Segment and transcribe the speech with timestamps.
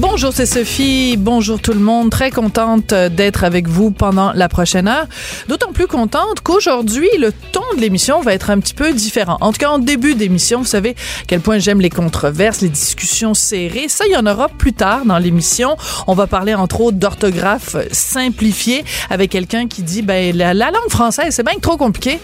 [0.00, 1.18] Bonjour, c'est Sophie.
[1.18, 2.08] Bonjour tout le monde.
[2.08, 5.04] Très contente d'être avec vous pendant la prochaine heure.
[5.46, 9.36] D'autant plus contente qu'aujourd'hui, le ton de l'émission va être un petit peu différent.
[9.42, 12.70] En tout cas, en début d'émission, vous savez à quel point j'aime les controverses, les
[12.70, 13.88] discussions serrées.
[13.88, 15.76] Ça, il y en aura plus tard dans l'émission.
[16.06, 20.88] On va parler entre autres d'orthographe simplifiée avec quelqu'un qui dit, ben, la, la langue
[20.88, 22.18] française, c'est bien trop compliqué.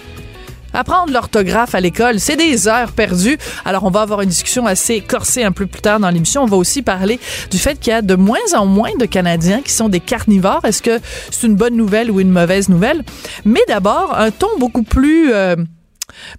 [0.77, 3.39] Apprendre l'orthographe à l'école, c'est des heures perdues.
[3.65, 6.43] Alors, on va avoir une discussion assez corsée un peu plus tard dans l'émission.
[6.43, 7.19] On va aussi parler
[7.51, 10.67] du fait qu'il y a de moins en moins de Canadiens qui sont des carnivores.
[10.67, 13.05] Est-ce que c'est une bonne nouvelle ou une mauvaise nouvelle?
[13.47, 15.57] Mais d'abord, un ton beaucoup plus euh,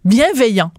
[0.06, 0.72] bienveillant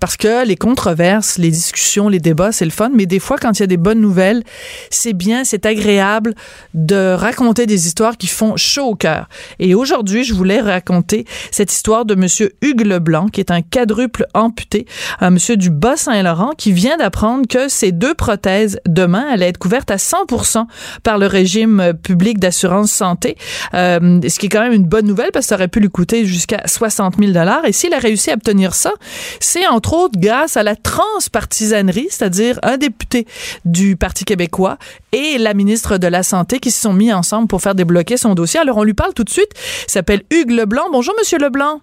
[0.00, 3.58] parce que les controverses, les discussions, les débats, c'est le fun, mais des fois, quand
[3.58, 4.42] il y a des bonnes nouvelles,
[4.90, 6.34] c'est bien, c'est agréable
[6.74, 9.28] de raconter des histoires qui font chaud au cœur.
[9.60, 14.26] Et aujourd'hui, je voulais raconter cette histoire de Monsieur Hugues Leblanc, qui est un quadruple
[14.34, 14.86] amputé,
[15.20, 19.90] un monsieur du Bas-Saint-Laurent, qui vient d'apprendre que ses deux prothèses demain allaient être couvertes
[19.90, 20.66] à 100%
[21.02, 23.36] par le régime public d'assurance santé,
[23.72, 25.90] euh, ce qui est quand même une bonne nouvelle parce que ça aurait pu lui
[25.90, 27.64] coûter jusqu'à 60 000 dollars.
[27.64, 28.92] Et s'il a réussi à obtenir ça,
[29.40, 33.26] c'est entre grâce à la transpartisanerie, c'est-à-dire un député
[33.64, 34.78] du Parti québécois
[35.12, 38.34] et la ministre de la Santé qui se sont mis ensemble pour faire débloquer son
[38.34, 38.60] dossier.
[38.60, 39.50] Alors, on lui parle tout de suite.
[39.86, 40.84] Il s'appelle Hugues Leblanc.
[40.90, 41.80] Bonjour, Monsieur Leblanc.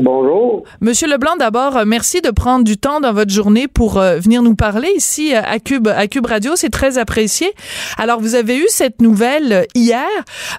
[0.00, 0.62] Bonjour.
[0.80, 4.42] Monsieur Leblanc, d'abord, euh, merci de prendre du temps dans votre journée pour euh, venir
[4.44, 6.52] nous parler ici euh, à Cube, à Cube Radio.
[6.54, 7.48] C'est très apprécié.
[7.96, 10.06] Alors, vous avez eu cette nouvelle hier,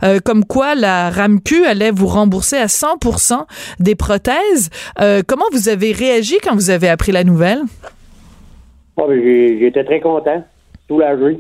[0.04, 3.46] euh, comme quoi la RAMQ allait vous rembourser à 100%
[3.80, 4.70] des prothèses.
[5.00, 7.62] Euh, comment vous avez réagi quand vous avez appris la nouvelle?
[8.98, 10.44] Ah, J'étais très content,
[10.90, 11.40] soulagé.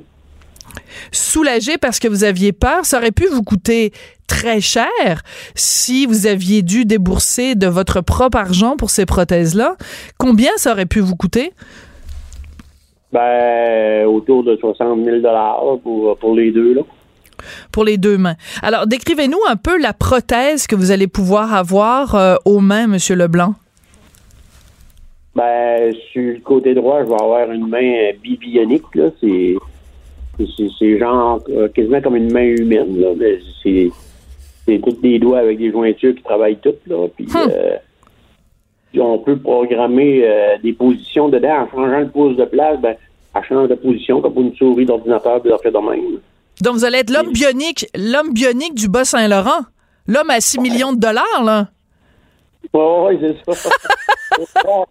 [1.11, 2.85] Soulagé parce que vous aviez peur.
[2.85, 3.91] Ça aurait pu vous coûter
[4.27, 5.23] très cher
[5.55, 9.75] si vous aviez dû débourser de votre propre argent pour ces prothèses-là.
[10.17, 11.51] Combien ça aurait pu vous coûter?
[13.11, 15.17] Ben, autour de 60 000
[15.83, 16.73] pour, pour les deux.
[16.75, 16.81] Là.
[17.71, 18.35] pour les deux mains.
[18.61, 23.15] Alors, décrivez-nous un peu la prothèse que vous allez pouvoir avoir euh, aux mains, Monsieur
[23.15, 23.55] Leblanc.
[25.35, 28.93] Ben, sur le côté droit, je vais avoir une main bibionique.
[28.93, 29.05] là.
[29.21, 29.55] C'est
[30.79, 33.03] c'est- genre euh, quasiment comme une main humaine.
[33.63, 36.85] C'est tous des doigts avec des jointures qui travaillent toutes.
[36.87, 37.07] Là.
[37.15, 37.75] Puis, euh,
[38.91, 42.79] puis on peut programmer euh, des positions dedans en changeant le pouce de place.
[42.79, 42.95] Ben,
[43.35, 46.19] elle change de position comme pour une souris d'ordinateur, puis fait de même.
[46.61, 49.61] Donc, vous allez être l'homme bionique, l'homme bionique du Bas-Saint-Laurent.
[50.07, 51.67] L'homme à 6 millions de dollars, là.
[52.73, 53.69] Oui, oui, c'est ça.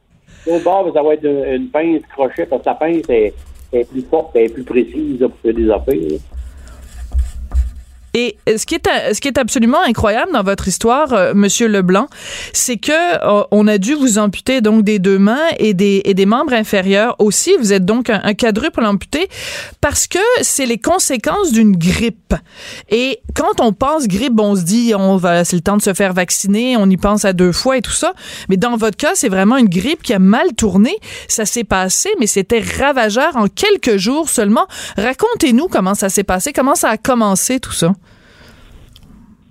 [0.47, 3.35] Au bord, ça va être une, une pince crochet, parce que la pince est,
[3.73, 6.21] est plus forte, elle est plus précise là, pour faire des affaires.
[8.19, 12.09] Et ce qui est ce qui est absolument incroyable dans votre histoire, euh, Monsieur Leblanc,
[12.53, 16.15] c'est que euh, on a dû vous amputer donc des deux mains et des et
[16.15, 17.53] des membres inférieurs aussi.
[17.61, 19.29] Vous êtes donc un, un quadruple amputé
[19.81, 22.35] parce que c'est les conséquences d'une grippe.
[22.89, 25.95] Et quand on pense grippe, on se dit on va c'est le temps de se
[25.95, 28.15] faire vacciner, on y pense à deux fois et tout ça.
[28.49, 30.97] Mais dans votre cas, c'est vraiment une grippe qui a mal tourné.
[31.29, 34.67] Ça s'est passé, mais c'était ravageur en quelques jours seulement.
[34.97, 37.93] Racontez-nous comment ça s'est passé, comment ça a commencé tout ça.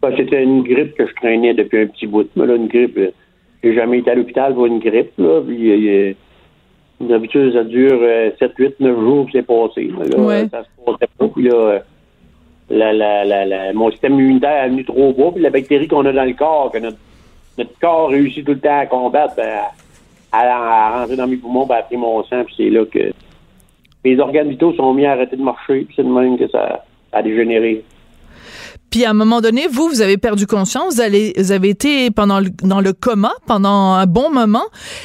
[0.10, 2.28] Ben, C'était une grippe que je traînais depuis un petit bout.
[2.36, 3.12] Mais là, une grippe, euh,
[3.64, 5.12] j'ai jamais été à l'hôpital pour une grippe.
[5.18, 6.14] Là, puis, euh,
[7.02, 9.90] d'habitude, ça dure euh, 7, 8, 9 jours, puis c'est passé.
[9.98, 10.48] Mais là, Ouais.
[10.50, 11.28] ça se passait pas.
[11.28, 11.80] Puis là, euh,
[12.70, 15.32] la, la, la, la- mon système immunitaire est venu trop bas.
[15.34, 16.98] Puis la bactérie qu'on a dans le corps, que notre,
[17.58, 19.60] notre corps réussit tout le temps à combattre, ben,
[20.34, 22.84] elle a rentré dans mes poumons, ben, elle a pris mon sang, puis c'est là
[22.86, 23.12] que
[24.04, 26.84] mes organes vitaux sont mis à arrêter de marcher, puis c'est de même que ça
[27.14, 27.84] a dégénéré.
[28.90, 32.10] Puis à un moment donné, vous, vous avez perdu conscience, vous, allez, vous avez été
[32.10, 34.64] pendant le, dans le coma pendant un bon moment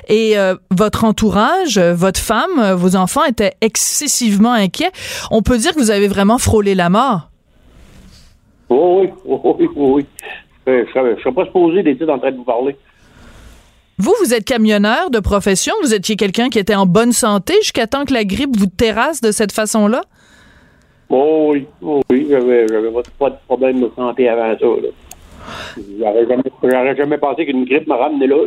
[0.09, 4.93] et euh, votre entourage, euh, votre femme, euh, vos enfants étaient excessivement inquiets.
[5.31, 7.31] On peut dire que vous avez vraiment frôlé la mort.
[8.71, 10.07] Oui, oui, oui, oui, oui.
[10.67, 12.77] je serais, serais pas supposé d'être en train de vous parler.
[13.99, 17.87] Vous, vous êtes camionneur de profession, vous étiez quelqu'un qui était en bonne santé jusqu'à
[17.87, 20.03] temps que la grippe vous terrasse de cette façon-là?
[21.15, 22.89] Oh oui, oh oui, j'avais, j'avais
[23.19, 24.67] pas de problème de santé avant ça.
[25.99, 28.47] J'aurais jamais, j'aurais jamais pensé qu'une grippe me ramené là.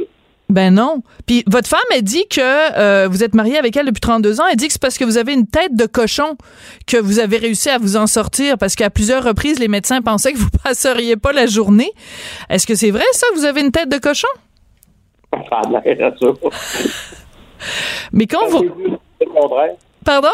[0.49, 1.03] Ben non.
[1.27, 4.45] Puis votre femme, elle dit que euh, vous êtes marié avec elle depuis 32 ans.
[4.49, 6.37] Elle dit que c'est parce que vous avez une tête de cochon
[6.87, 10.33] que vous avez réussi à vous en sortir parce qu'à plusieurs reprises, les médecins pensaient
[10.33, 11.91] que vous passeriez pas la journée.
[12.49, 13.27] Est-ce que c'est vrai, ça?
[13.35, 14.27] Vous avez une tête de cochon?
[15.31, 16.27] Ça a l'air à ça.
[18.11, 18.63] Mais quand vous...
[18.63, 19.75] Le contraire?
[20.03, 20.29] Pardon?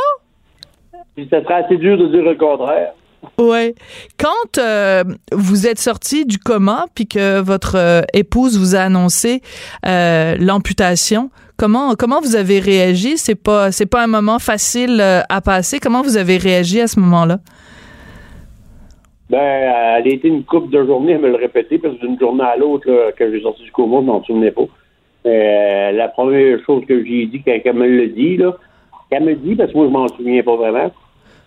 [1.16, 2.94] Puis ça serait assez dur de dire le contraire.
[3.40, 3.75] Ouais.
[4.19, 9.42] Quand euh, vous êtes sorti du coma puis que votre euh, épouse vous a annoncé
[9.86, 13.18] euh, l'amputation, comment comment vous avez réagi?
[13.18, 15.80] C'est pas c'est pas un moment facile à passer.
[15.80, 17.38] Comment vous avez réagi à ce moment-là?
[19.30, 22.19] Ben, elle a été une couple de journées à me le répéter parce que d'une
[22.19, 22.88] journée à l'autre,
[23.18, 24.68] quand j'ai sorti du coma, je m'en souvenais pas.
[25.24, 28.58] La première chose que j'ai dit quand elle me le dit, là,
[29.12, 30.92] qu'elle me dit, parce que moi je m'en souviens pas vraiment,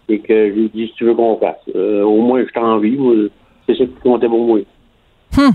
[0.09, 1.57] c'est que j'ai dit si tu veux qu'on fasse.
[1.75, 2.99] Euh, au moins je t'en envie,
[3.67, 4.61] c'est ça qui comptait pour moi.
[5.39, 5.53] Hum.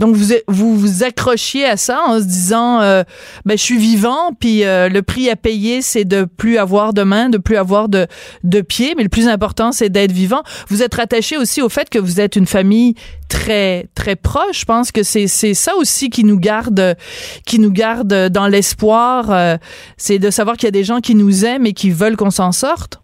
[0.00, 3.02] Donc vous vous accrochiez à ça en se disant euh,
[3.44, 7.02] ben je suis vivant puis euh, le prix à payer c'est de plus avoir de
[7.02, 8.06] main, de plus avoir de
[8.42, 10.42] de pieds, mais le plus important c'est d'être vivant.
[10.68, 12.94] Vous êtes rattaché aussi au fait que vous êtes une famille
[13.28, 14.60] très très proche.
[14.60, 16.96] Je pense que c'est c'est ça aussi qui nous garde
[17.44, 19.58] qui nous garde dans l'espoir, euh,
[19.98, 22.30] c'est de savoir qu'il y a des gens qui nous aiment et qui veulent qu'on
[22.30, 23.02] s'en sorte.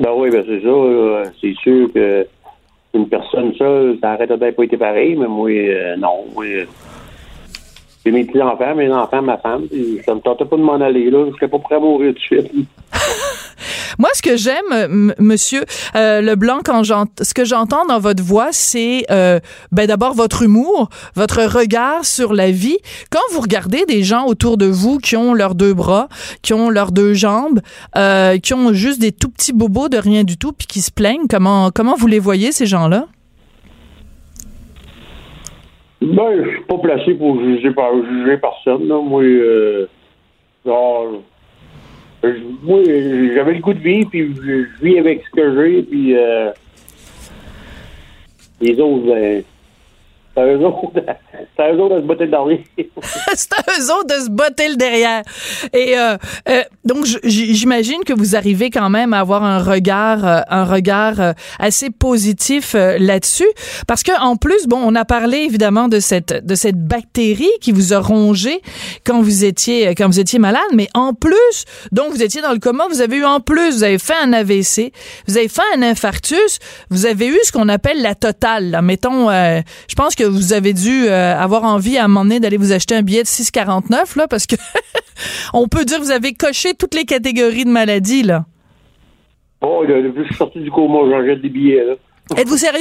[0.00, 1.30] Ben oui, ben c'est ça.
[1.40, 2.26] C'est sûr que
[2.94, 6.24] une personne seule, ça aurait peut-être pas été pareil, mais moi, euh, non.
[6.34, 6.64] Moi, euh,
[8.04, 9.64] j'ai mes petits-enfants, mes enfants, ma femme,
[10.06, 11.26] ça me tentait pas de m'en aller, là.
[11.30, 12.50] Je serais pas prêt à mourir de suite.
[13.98, 15.64] Moi, ce que j'aime, m- Monsieur
[15.94, 19.40] euh, Leblanc, quand ce que j'entends dans votre voix, c'est euh,
[19.72, 22.78] ben d'abord votre humour, votre regard sur la vie.
[23.10, 26.08] Quand vous regardez des gens autour de vous qui ont leurs deux bras,
[26.40, 27.60] qui ont leurs deux jambes,
[27.96, 30.90] euh, qui ont juste des tout petits bobos de rien du tout, puis qui se
[30.90, 33.06] plaignent, comment comment vous les voyez ces gens-là?
[36.02, 39.00] Ben, je suis pas placé pour juger, par, juger personne, là.
[39.02, 39.86] Moi, euh,
[42.22, 42.28] je-
[42.62, 42.80] moi,
[43.34, 46.50] j'avais le goût de vivre, puis je, je vis avec ce que j'ai, puis euh,
[48.60, 49.42] les autres, ben,
[50.34, 52.64] c'est à eux autres, de se botter le dernier.
[53.34, 55.22] c'est à eux autres de se botter le derrière.
[55.72, 56.16] Et euh,
[56.48, 61.20] euh, donc, j'imagine que vous arrivez quand même à avoir un regard, euh, un regard
[61.20, 63.48] euh, assez positif là-dessus,
[63.86, 67.72] parce que en plus, bon, on a parlé évidemment de cette de cette bactérie qui
[67.72, 68.60] vous a rongé
[69.04, 72.58] quand vous étiez quand vous étiez malade, mais en plus, donc vous étiez dans le
[72.58, 74.92] coma, vous avez eu en plus, vous avez fait un AVC,
[75.26, 76.58] vous avez fait un infarctus,
[76.90, 78.70] vous avez eu ce qu'on appelle la totale.
[78.70, 78.82] Là.
[78.82, 82.56] Mettons, je pense que vous avez dû euh, avoir envie à un moment donné d'aller
[82.56, 84.56] vous acheter un billet de 6,49 là, parce que
[85.52, 88.44] on peut dire que vous avez coché toutes les catégories de maladies là.
[89.62, 91.94] Oh, là, depuis que je suis sorti du coma, j'en jette des billets, là.
[92.36, 92.80] Êtes-vous sérieux?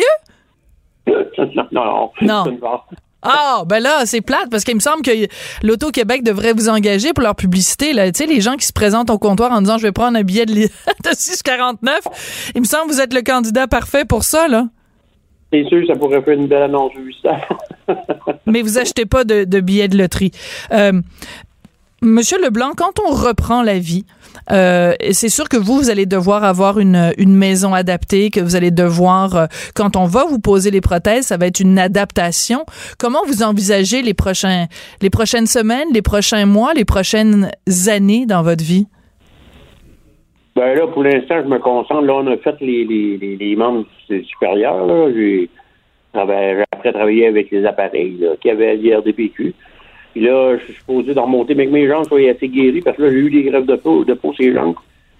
[1.71, 2.11] non.
[3.21, 5.11] Ah, ben là, c'est plate parce qu'il me semble que
[5.61, 7.91] l'Auto-Québec devrait vous engager pour leur publicité.
[7.91, 8.09] Là.
[8.11, 10.23] Tu sais, les gens qui se présentent au comptoir en disant je vais prendre un
[10.23, 11.77] billet de, de 6,49,
[12.55, 14.67] il me semble que vous êtes le candidat parfait pour ça, là.
[15.51, 16.91] C'est sûr, ça pourrait faire une belle annonce
[17.23, 17.39] ça.
[18.45, 20.31] Mais vous achetez pas de, billets de loterie.
[20.71, 21.01] Euh,
[22.01, 24.05] Monsieur Leblanc, quand on reprend la vie,
[24.51, 28.55] euh, c'est sûr que vous, vous allez devoir avoir une, une maison adaptée, que vous
[28.55, 32.65] allez devoir, euh, quand on va vous poser les prothèses, ça va être une adaptation.
[32.97, 34.67] Comment vous envisagez les prochains,
[35.01, 37.51] les prochaines semaines, les prochains mois, les prochaines
[37.87, 38.87] années dans votre vie?
[40.55, 42.01] Ben là, pour l'instant, je me concentre.
[42.01, 44.85] Là, on a fait les, les, les, membres supérieurs.
[44.85, 45.11] Là.
[45.13, 45.49] J'ai,
[46.13, 49.53] après travaillé avec les appareils qu'il y avait à l'IRDPQ.
[50.13, 52.97] Puis là, je suis supposé de remonter, mais que mes jambes soient assez guéries, parce
[52.97, 54.75] que là, j'ai eu des grèves de peau, de peau les jambes.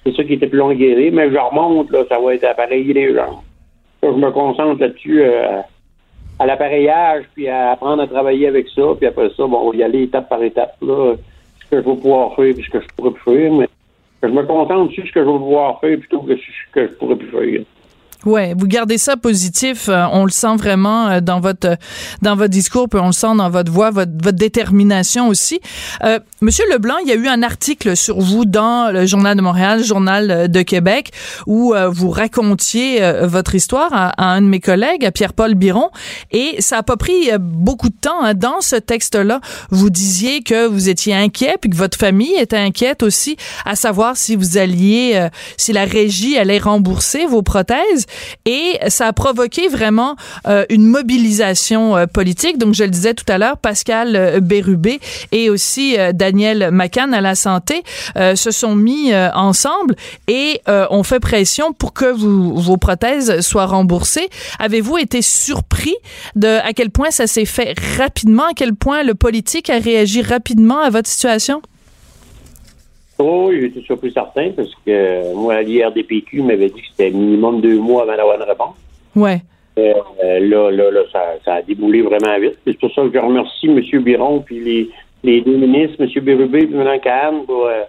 [0.06, 2.46] C'est ça qui était plus long à guérir, mais je remonte, là, ça va être
[2.46, 3.42] appareiller les jambes.
[4.02, 5.62] Je me concentre là-dessus euh,
[6.40, 9.76] à l'appareillage, puis à apprendre à travailler avec ça, puis après ça, bon, on va
[9.76, 11.16] y aller étape par étape, là,
[11.62, 13.68] ce que je vais pouvoir faire, puis ce que je pourrais faire, mais
[14.24, 16.94] je me concentre sur ce que je vais pouvoir faire plutôt que ce que je
[16.94, 17.64] pourrais plus faire.
[18.26, 19.88] Ouais, vous gardez ça positif.
[19.88, 21.78] euh, on le sent vraiment euh, dans votre
[22.22, 25.62] dans votre discours, puis on le sent dans votre voix, votre, votre détermination aussi.
[26.04, 29.42] Euh, Monsieur Leblanc, il y a eu un article sur vous dans le Journal de
[29.42, 31.12] Montréal, Journal euh, de Québec,
[31.48, 35.56] où euh, vous racontiez euh, votre histoire à, à un de mes collègues, à Pierre-Paul
[35.56, 35.90] Biron,
[36.32, 38.22] et ça a pas pris euh, beaucoup de temps.
[38.22, 38.34] hein.
[38.34, 43.02] Dans ce texte-là, vous disiez que vous étiez inquiet, puis que votre famille était inquiète
[43.02, 48.08] aussi, à savoir si vous alliez, euh, si la régie allait rembourser vos prothèses.
[48.46, 50.16] Et ça a provoqué vraiment
[50.48, 52.58] euh, une mobilisation euh, politique.
[52.58, 55.00] Donc, je le disais tout à l'heure, Pascal euh, Bérubé
[55.32, 57.84] et aussi Daniel Macan à la santé
[58.16, 59.96] se sont mis ensemble
[60.28, 64.30] et ont fait pression pour que vos prothèses soient remboursées.
[64.60, 65.96] Avez-vous été surpris
[66.36, 70.22] de à quel point ça s'est fait rapidement, à quel point le politique a réagi
[70.22, 71.62] rapidement à votre situation?
[73.20, 78.04] Oh, j'étais surpris certain parce que moi, l'IRDPQ m'avait dit que c'était minimum deux mois
[78.04, 78.76] avant d'avoir une réponse.
[79.16, 79.42] Ouais.
[79.78, 81.02] Euh, là, là, là,
[81.44, 82.58] ça, a déboulé vraiment vite.
[82.66, 84.02] C'est pour ça que je remercie M.
[84.02, 84.90] Biron puis les,
[85.24, 86.24] les deux ministres, M.
[86.24, 87.46] Bérubé et Mme Kahn.
[87.46, 87.84] Pour, euh,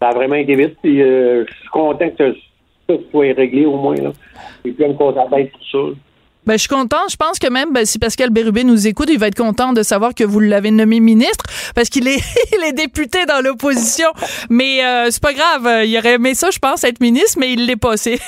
[0.00, 0.76] ça a vraiment été vite.
[0.80, 3.96] Puis, euh, je suis content que ça, soit réglé au moins.
[3.96, 4.12] Là.
[4.64, 5.78] Et puis, on me pour ça.
[6.46, 7.08] Ben, je suis content.
[7.10, 9.82] Je pense que même ben, si Pascal Bérubé nous écoute, il va être content de
[9.82, 12.22] savoir que vous l'avez nommé ministre parce qu'il est,
[12.56, 14.08] il est député dans l'opposition.
[14.48, 15.86] Mais euh, c'est pas grave.
[15.86, 17.96] Il aurait aimé ça, je pense, être ministre, mais il l'est pas.
[17.96, 18.20] C'est,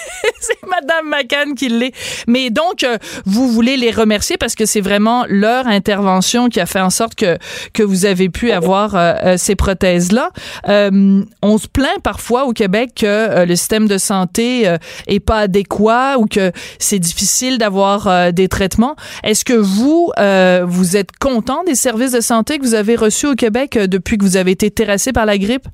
[0.69, 1.93] Madame McCann qui l'est.
[2.27, 6.67] Mais donc, euh, vous voulez les remercier parce que c'est vraiment leur intervention qui a
[6.67, 7.39] fait en sorte que
[7.73, 10.31] que vous avez pu avoir euh, euh, ces prothèses-là.
[10.67, 16.27] on se plaint parfois au Québec que le système de santé est pas adéquat ou
[16.27, 18.97] que c'est difficile d'avoir euh, des traitements.
[19.23, 23.27] Est-ce que vous, euh, vous êtes content des services de santé que vous avez reçus
[23.27, 25.67] au Québec euh, depuis que vous avez été terrassé par la grippe?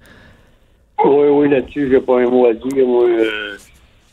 [1.04, 2.86] Oui, oui, là-dessus, j'ai pas un mot à dire.
[2.86, 3.08] Moi,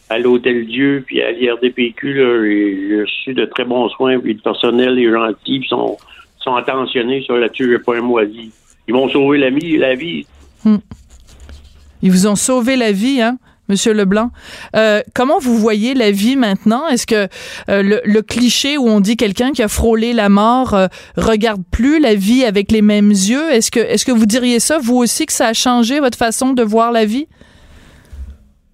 [0.09, 4.99] à l'Hôtel Dieu, puis à l'IRDPQ, j'ai reçu de très bons soins, puis le personnel
[4.99, 5.97] est gentil, puis sont,
[6.39, 7.21] sont attentionnés.
[7.21, 8.49] Sur là-dessus, j'ai pas un mot à dire.
[8.87, 9.77] Ils m'ont sauvé la vie.
[9.77, 10.25] La vie.
[10.65, 10.77] Hmm.
[12.01, 13.37] Ils vous ont sauvé la vie, hein?
[13.71, 14.31] Monsieur Leblanc.
[14.75, 16.87] Euh, comment vous voyez la vie maintenant?
[16.87, 17.29] Est-ce que
[17.69, 22.01] euh, le, cliché où on dit quelqu'un qui a frôlé la mort euh, regarde plus
[22.01, 25.25] la vie avec les mêmes yeux, est-ce que, est-ce que vous diriez ça, vous aussi,
[25.25, 27.27] que ça a changé votre façon de voir la vie?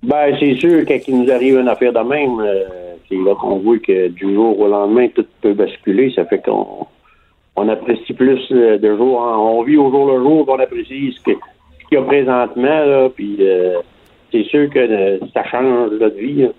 [0.01, 2.43] Ben, c'est sûr, quand il nous arrive une affaire de même,
[3.07, 6.11] c'est là qu'on voit que du jour au lendemain, tout peut basculer.
[6.15, 6.87] Ça fait qu'on
[7.55, 9.19] on apprécie plus de jour.
[9.19, 11.37] On vit au jour le jour, qu'on apprécie ce qu'il
[11.91, 13.37] y a présentement, là, puis
[14.31, 16.43] c'est sûr que euh, ça change notre vie.
[16.43, 16.53] Hein.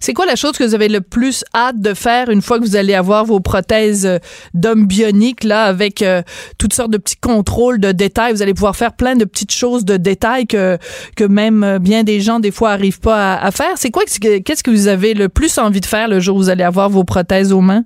[0.00, 2.64] C'est quoi la chose que vous avez le plus hâte de faire une fois que
[2.64, 4.18] vous allez avoir vos prothèses euh,
[4.52, 6.22] d'homme bionique, là, avec euh,
[6.58, 8.32] toutes sortes de petits contrôles de détails?
[8.32, 10.76] Vous allez pouvoir faire plein de petites choses de détails que,
[11.16, 13.76] que même bien des gens, des fois, arrivent pas à, faire.
[13.76, 16.50] C'est quoi, qu'est-ce que vous avez le plus envie de faire le jour où vous
[16.50, 17.84] allez avoir vos prothèses aux mains?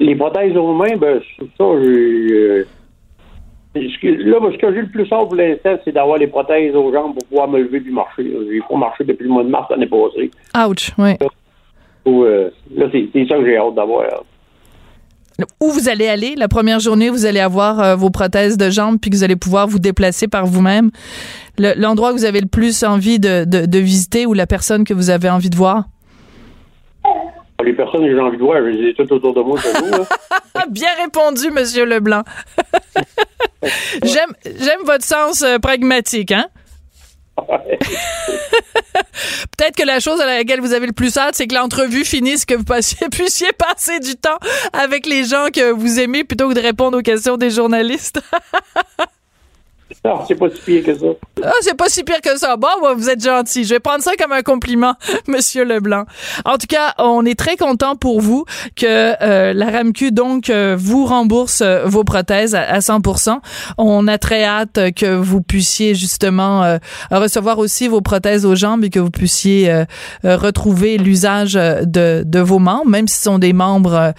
[0.00, 1.20] Les prothèses aux mains, ben,
[1.56, 1.64] ça,
[3.74, 7.14] là, ce que j'ai le plus hâte pour l'instant, c'est d'avoir les prothèses aux jambes
[7.14, 8.24] pour pouvoir me lever du marché.
[8.24, 10.30] J'ai pas marché depuis le mois de mars l'année passée.
[10.56, 11.12] Ouch, oui.
[12.06, 14.04] Euh, là, c'est ça que j'ai hâte d'avoir.
[15.60, 18.98] Où vous allez aller, la première journée, vous allez avoir euh, vos prothèses de jambes
[19.00, 20.90] puis que vous allez pouvoir vous déplacer par vous-même.
[21.58, 25.10] L'endroit que vous avez le plus envie de, de visiter ou la personne que vous
[25.10, 25.84] avez envie de voir?
[27.62, 30.06] Les personnes que j'ai envie de voir, je les ai toutes autour de moi toujours.
[30.70, 32.22] Bien répondu, Monsieur Leblanc.
[34.02, 36.46] j'aime, j'aime votre sens euh, pragmatique, hein?
[39.56, 42.44] Peut-être que la chose à laquelle vous avez le plus hâte, c'est que l'entrevue finisse,
[42.44, 44.38] que vous passiez, puissiez passer du temps
[44.72, 48.20] avec les gens que vous aimez plutôt que de répondre aux questions des journalistes.
[50.04, 51.06] Non, c'est pas si pire que ça.
[51.42, 52.56] Ah, c'est pas si pire que ça.
[52.56, 53.64] Bon, vous êtes gentil.
[53.64, 54.94] Je vais prendre ça comme un compliment,
[55.28, 56.04] Monsieur Leblanc.
[56.44, 58.44] En tout cas, on est très content pour vous
[58.76, 63.38] que euh, la RAMQ donc euh, vous rembourse euh, vos prothèses à, 100%.
[63.78, 66.78] On a très hâte que vous puissiez justement
[67.10, 69.84] recevoir aussi vos prothèses aux jambes et que vous puissiez
[70.22, 74.12] retrouver l'usage de, de vos membres, même si ce sont des membres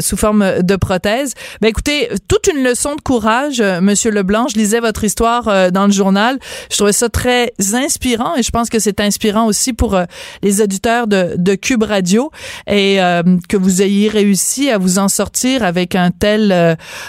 [0.00, 1.34] sous forme de prothèses.
[1.60, 4.48] Ben écoutez, toute une leçon de courage, Monsieur Leblanc.
[4.48, 6.38] Je lisais votre histoire euh, dans le journal.
[6.70, 10.04] Je trouvais ça très inspirant et je pense que c'est inspirant aussi pour euh,
[10.42, 12.30] les auditeurs de, de Cube Radio
[12.68, 16.52] et euh, que vous ayez réussi à vous en sortir avec un tel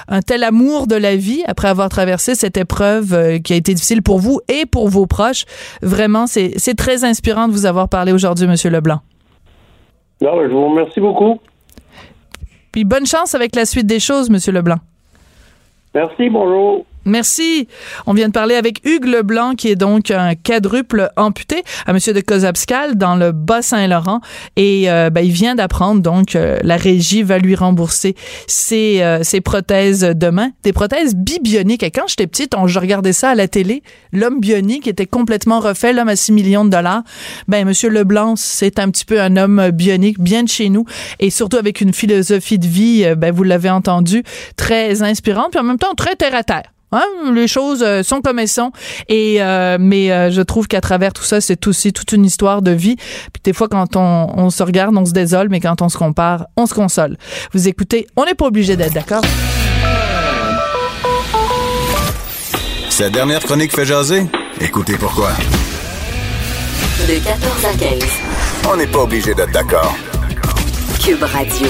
[0.07, 4.01] un tel amour de la vie après avoir traversé cette épreuve qui a été difficile
[4.01, 5.45] pour vous et pour vos proches.
[5.81, 9.01] Vraiment, c'est c'est très inspirant de vous avoir parlé aujourd'hui, Monsieur Leblanc.
[10.21, 11.39] Non, je vous remercie beaucoup.
[12.71, 14.79] Puis bonne chance avec la suite des choses, Monsieur Leblanc.
[15.93, 16.85] Merci, bonjour.
[17.05, 17.67] Merci.
[18.07, 22.13] On vient de parler avec Hugues Leblanc, qui est donc un quadruple amputé à Monsieur
[22.13, 24.21] de Cozabscal dans le Bas-Saint-Laurent.
[24.55, 28.15] Et euh, ben, il vient d'apprendre donc euh, la régie va lui rembourser
[28.47, 31.83] ses, euh, ses prothèses de main, des prothèses bibioniques.
[31.83, 33.83] Et quand j'étais petite, on, je regardais ça à la télé.
[34.11, 37.03] L'homme bionique était complètement refait, l'homme à 6 millions de dollars.
[37.47, 40.85] Ben Monsieur Leblanc, c'est un petit peu un homme bionique, bien de chez nous,
[41.19, 44.23] et surtout avec une philosophie de vie, ben vous l'avez entendu,
[44.55, 46.74] très inspirante, puis en même temps très terre à terre.
[46.91, 47.03] Hein?
[47.33, 48.71] Les choses euh, sont comme elles sont.
[49.09, 52.61] Et euh, mais euh, je trouve qu'à travers tout ça, c'est aussi toute une histoire
[52.61, 52.95] de vie.
[52.95, 55.97] Puis des fois, quand on, on se regarde, on se désole, mais quand on se
[55.97, 57.17] compare, on se console.
[57.53, 59.23] Vous écoutez, on n'est pas obligé d'être d'accord.
[62.89, 64.25] Cette dernière chronique fait jaser?
[64.61, 65.31] Écoutez pourquoi.
[67.07, 68.03] De 14 à 15.
[68.71, 69.95] On n'est pas obligé d'être d'accord.
[71.03, 71.67] Cube Radio.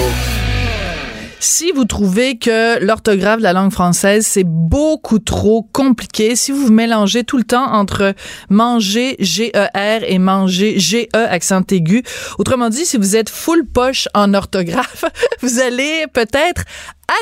[1.38, 6.72] Si vous trouvez que l'orthographe de la langue française, c'est beaucoup trop compliqué, si vous
[6.72, 8.14] mélangez tout le temps entre
[8.48, 12.02] manger G-E-R et manger G-E accent aigu,
[12.38, 15.04] autrement dit, si vous êtes full poche en orthographe,
[15.42, 16.64] vous allez peut-être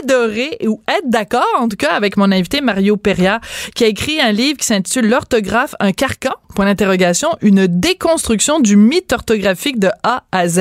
[0.00, 3.40] adorer ou être d'accord, en tout cas, avec mon invité Mario Peria,
[3.74, 8.76] qui a écrit un livre qui s'intitule L'orthographe, un carcan, point d'interrogation, une déconstruction du
[8.76, 10.60] mythe orthographique de A à Z.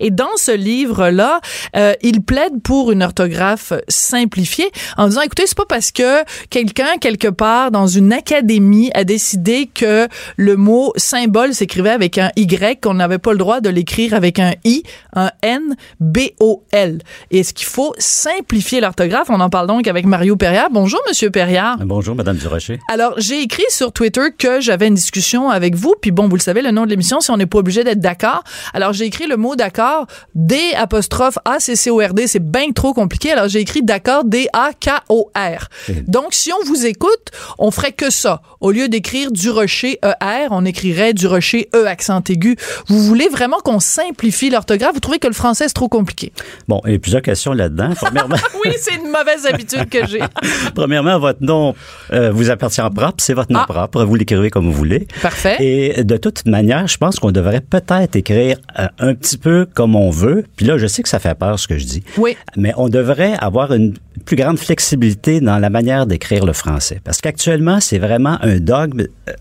[0.00, 1.40] Et dans ce livre-là,
[1.76, 6.98] euh, il plaide pour une orthographe simplifiée en disant, écoutez, c'est pas parce que quelqu'un,
[7.00, 12.80] quelque part, dans une académie, a décidé que le mot symbole s'écrivait avec un Y,
[12.80, 14.82] qu'on n'avait pas le droit de l'écrire avec un I,
[15.14, 17.00] un N, B-O-L.
[17.30, 18.47] Et est-ce qu'il faut simplifier
[18.80, 19.28] l'orthographe?
[19.30, 20.68] On en parle donc avec Mario Perriard.
[20.70, 21.78] Bonjour, Monsieur Perriard.
[21.84, 22.78] Bonjour, Madame Durocher.
[22.90, 26.40] Alors, j'ai écrit sur Twitter que j'avais une discussion avec vous, puis bon, vous le
[26.40, 28.42] savez, le nom de l'émission, si on n'est pas obligé d'être d'accord.
[28.74, 32.42] Alors, j'ai écrit le mot d'accord, D apostrophe A C C O R D, c'est
[32.44, 33.32] bien trop compliqué.
[33.32, 35.68] Alors, j'ai écrit d'accord D A K O R.
[36.06, 38.42] Donc, si on vous écoute, on ferait que ça.
[38.60, 42.56] Au lieu d'écrire du rocher E R, on écrirait du rocher E accent aigu.
[42.88, 44.94] Vous voulez vraiment qu'on simplifie l'orthographe?
[44.94, 46.32] Vous trouvez que le français c'est trop compliqué
[46.66, 47.90] Bon, il y a plusieurs questions là-dedans.
[47.96, 50.20] Premièrement, Oui, c'est une mauvaise habitude que j'ai.
[50.74, 51.74] premièrement, votre nom
[52.12, 53.66] euh, vous appartient en propre, c'est votre nom Ah.
[53.68, 55.06] propre, vous l'écrivez comme vous voulez.
[55.22, 55.56] Parfait.
[55.60, 59.94] Et de toute manière, je pense qu'on devrait peut-être écrire euh, un petit peu comme
[59.94, 60.44] on veut.
[60.56, 62.02] Puis là, je sais que ça fait peur ce que je dis.
[62.16, 62.36] Oui.
[62.56, 67.00] Mais on devrait avoir une plus grande flexibilité dans la manière d'écrire le français.
[67.04, 69.32] Parce qu'actuellement, c'est vraiment un dogme euh,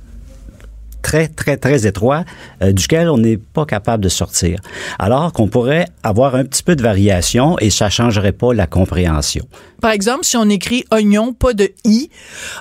[1.08, 2.26] très, très, très étroit
[2.62, 4.60] euh, duquel on n'est pas capable de sortir.
[5.00, 9.46] Alors qu'on pourrait avoir un petit peu de variation et ça changerait pas la compréhension.
[9.82, 12.10] Par exemple, si on écrit oignon, pas de i,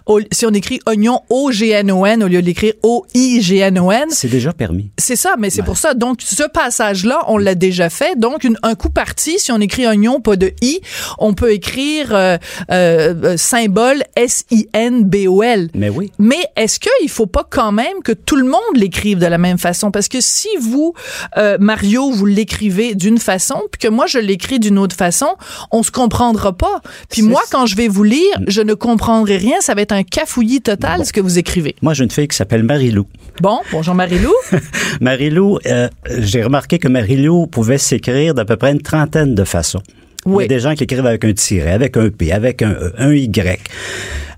[0.04, 4.90] au- si on écrit oignon O-G-N-O-N au lieu d'écrire O-I-G-N-O-N, C'est déjà permis.
[4.98, 5.94] c'est ça, mais c'est pour ça.
[5.94, 8.16] Donc, ce passage-là, on l'a déjà fait.
[8.18, 10.80] Donc, une- un coup parti, si on écrit oignon, pas de i,
[11.18, 12.36] on peut écrire euh,
[12.70, 15.70] euh, symbole S-I-N-B-O-L.
[15.74, 16.12] Mais oui.
[16.18, 19.58] Mais est-ce qu'il faut pas quand même que tout le monde l'écrive de la même
[19.58, 19.90] façon?
[19.90, 20.94] Parce que si vous,
[21.36, 25.36] euh, Mario, vous l'écrivez d'une façon, puis que moi, je l'écris d'une autre façon,
[25.72, 26.80] on se comprendra pas.
[27.10, 29.60] Puis moi, quand je vais vous lire, je ne comprendrai rien.
[29.60, 31.76] Ça va être un cafouillis total, ce que vous écrivez.
[31.82, 33.06] Moi, j'ai une fille qui s'appelle Marie-Lou.
[33.40, 34.32] Bon, bonjour Marie-Lou.
[35.00, 39.82] Marie-Lou, euh, j'ai remarqué que Marie-Lou pouvait s'écrire d'à peu près une trentaine de façons.
[40.26, 42.72] Il y a des gens qui écrivent avec un tiret, avec un P, avec un
[42.72, 43.60] E, un Y.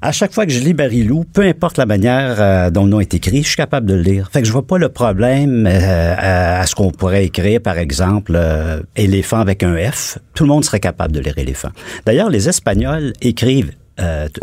[0.01, 3.01] À chaque fois que je lis Marie-Lou, peu importe la manière euh, dont le nom
[3.01, 4.29] est écrit, je suis capable de le lire.
[4.33, 7.79] Fait que je vois pas le problème euh, à, à ce qu'on pourrait écrire, par
[7.79, 10.19] exemple, euh, éléphant avec un F.
[10.35, 11.71] Tout le monde serait capable de lire éléphant.
[12.07, 13.73] D'ailleurs, les Espagnols écrivent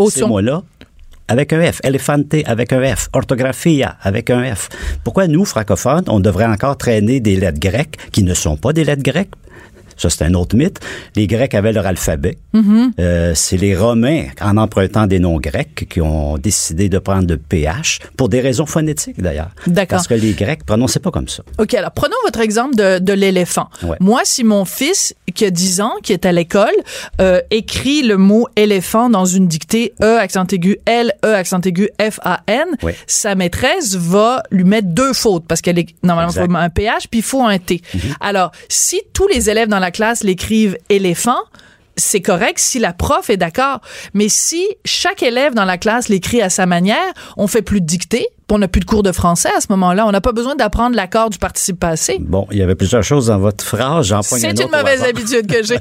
[0.09, 0.63] ces mots-là
[1.27, 4.67] avec un F, elefante avec un F, orthographia avec un F.
[5.03, 8.83] Pourquoi nous, francophones, on devrait encore traîner des lettres grecques qui ne sont pas des
[8.83, 9.31] lettres grecques?
[9.97, 10.79] Ça, c'est un autre mythe.
[11.15, 12.37] Les Grecs avaient leur alphabet.
[12.99, 17.37] Euh, c'est les Romains, en empruntant des noms grecs, qui ont décidé de prendre le
[17.37, 19.51] PH, pour des raisons phonétiques d'ailleurs.
[19.67, 19.97] D'accord.
[19.97, 21.43] Parce que les Grecs prononçaient pas comme ça.
[21.57, 23.69] OK, alors prenons votre exemple de, de l'éléphant.
[23.83, 23.97] Ouais.
[23.99, 26.69] Moi, si mon fils, qui a 10 ans, qui est à l'école,
[27.21, 31.89] euh, écrit le mot éléphant dans une dictée E, accent aigu, L, E, accent aigu,
[32.01, 32.95] F, A, N, Ouais.
[33.07, 37.19] sa maîtresse va lui mettre deux fautes parce qu'elle est, normalement, faut un PH puis
[37.19, 37.81] il faut un T.
[38.21, 41.39] Alors, si tous les élèves dans la classe l'écrivent éléphant,
[41.97, 43.79] c'est correct si la prof est d'accord.
[44.13, 47.85] Mais si chaque élève dans la classe l'écrit à sa manière, on fait plus de
[47.85, 50.05] dictée, on n'a plus de cours de français à ce moment-là.
[50.05, 52.17] On n'a pas besoin d'apprendre l'accord du participe passé.
[52.19, 54.07] Bon, il y avait plusieurs choses dans votre phrase.
[54.07, 55.77] J'en C'est un une mauvaise habitude que j'ai.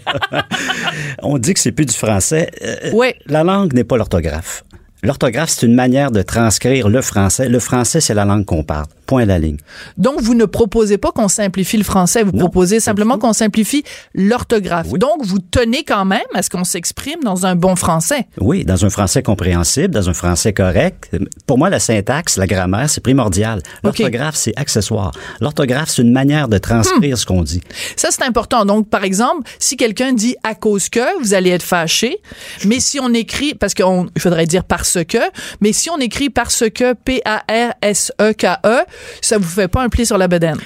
[1.22, 2.50] On dit que c'est plus du français.
[2.62, 3.16] Euh, Ouais.
[3.26, 4.64] La langue n'est pas l'orthographe.
[5.04, 7.50] L'orthographe, c'est une manière de transcrire le français.
[7.50, 8.86] Le français, c'est la langue qu'on parle.
[9.04, 9.58] Point à la ligne.
[9.98, 13.84] Donc, vous ne proposez pas qu'on simplifie le français, vous Non, proposez simplement qu'on simplifie
[14.14, 14.86] l'orthographe.
[14.90, 14.98] Oui.
[14.98, 18.26] Donc, vous tenez quand même à ce qu'on s'exprime dans un bon français.
[18.40, 21.10] Oui, dans un français compréhensible, dans un français correct.
[21.46, 23.62] Pour moi, la syntaxe, la grammaire, c'est primordial.
[23.82, 25.12] L'orthographe, c'est accessoire.
[25.42, 27.60] L'orthographe, c'est une manière de transcrire ce qu'on dit.
[27.96, 28.64] Ça, c'est important.
[28.64, 32.20] Donc, par exemple, si quelqu'un dit à cause que, vous allez être fâché.
[32.64, 33.84] Mais si on écrit, parce qu'il
[34.18, 35.18] faudrait dire parce que,
[35.60, 38.84] mais si on écrit parce que, P-A-R-S-E-K-E,
[39.20, 40.58] ça vous fait pas un pli sur la bedaine.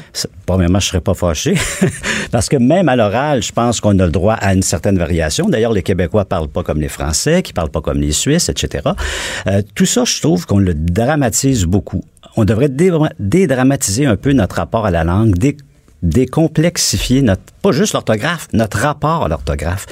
[0.46, 1.54] Premièrement, je serais pas fâché.
[2.30, 5.48] Parce que même à l'oral, je pense qu'on a le droit à une certaine variation.
[5.48, 8.88] D'ailleurs, les Québécois parlent pas comme les Français, qui parlent pas comme les Suisses, etc.
[9.46, 12.02] Euh, tout ça, je trouve qu'on le dramatise beaucoup.
[12.36, 15.34] On devrait dé- dédramatiser un peu notre rapport à la langue,
[16.02, 19.86] décomplexifier notre, pas juste l'orthographe, notre rapport à l'orthographe.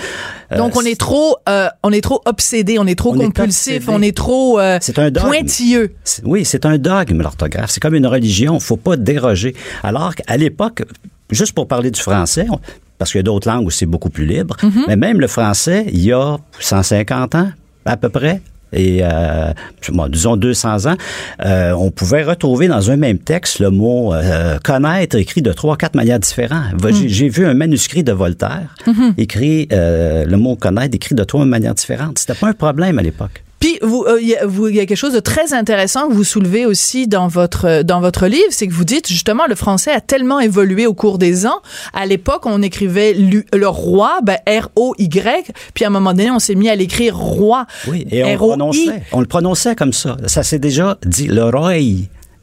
[0.53, 3.89] Euh, Donc on est trop, euh, on est trop obsédé, on est trop On compulsif,
[3.89, 5.27] on est trop euh, C'est un dogme.
[5.29, 5.95] pointilleux.
[6.25, 7.71] Oui, c'est un dogme, l'orthographe.
[7.71, 8.61] C'est comme une religion.
[8.61, 9.55] faut pas déroger.
[9.83, 10.83] Alors qu'à l'époque,
[11.31, 12.61] juste pour parler du français, on-
[12.99, 14.85] parce qu'il y a d'autres langues où c'est beaucoup plus libre, Mm-hmm.
[14.89, 17.51] mais même le français, il y a 150 ans,
[17.85, 18.41] à peu près,
[18.77, 19.53] et euh,
[19.89, 20.97] bon, disons 200 ans,
[21.45, 25.77] euh, on pouvait retrouver dans un même texte le mot euh, connaître écrit de trois,
[25.77, 26.75] quatre manières différentes.
[26.83, 27.09] Mm.
[27.09, 29.15] J'ai vu un manuscrit de Voltaire Mm-hmm.
[29.19, 32.19] écrit, le mot connaître écrit de trois manières différentes.
[32.19, 33.46] C'était pas un problème à l'époque.
[33.61, 36.09] Puis vous, euh, il y, a- vous- il y a quelque chose de très intéressant
[36.09, 39.47] que vous soulevez aussi dans votre euh, dans votre livre, c'est que vous dites justement
[39.49, 41.61] le français a tellement évolué au cours des ans.
[41.95, 46.31] À l'époque, on écrivait le roi, ben R O Y, puis à un moment donné,
[46.31, 47.67] on s'est mis à l'écrire roi.
[47.89, 50.17] Oui, et on, le prononçait, on le prononçait comme ça.
[50.27, 51.77] Ça s'est déjà dit le roi.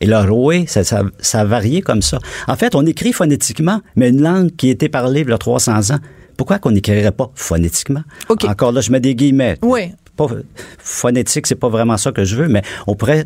[0.02, 2.20] Et le roi, ça, ça, ça a varié comme ça.
[2.48, 5.92] En fait, on écrit phonétiquement, mais une langue qui était parlée il y a 300
[5.92, 6.00] ans.
[6.36, 8.02] Pourquoi qu'on n'écrirait pas phonétiquement?
[8.28, 8.44] OK.
[8.44, 9.56] Encore là, je mets des guillemets.
[9.62, 9.94] Oui.
[10.16, 10.28] Pas,
[10.78, 13.26] phonétique, c'est pas vraiment ça que je veux, mais on pourrait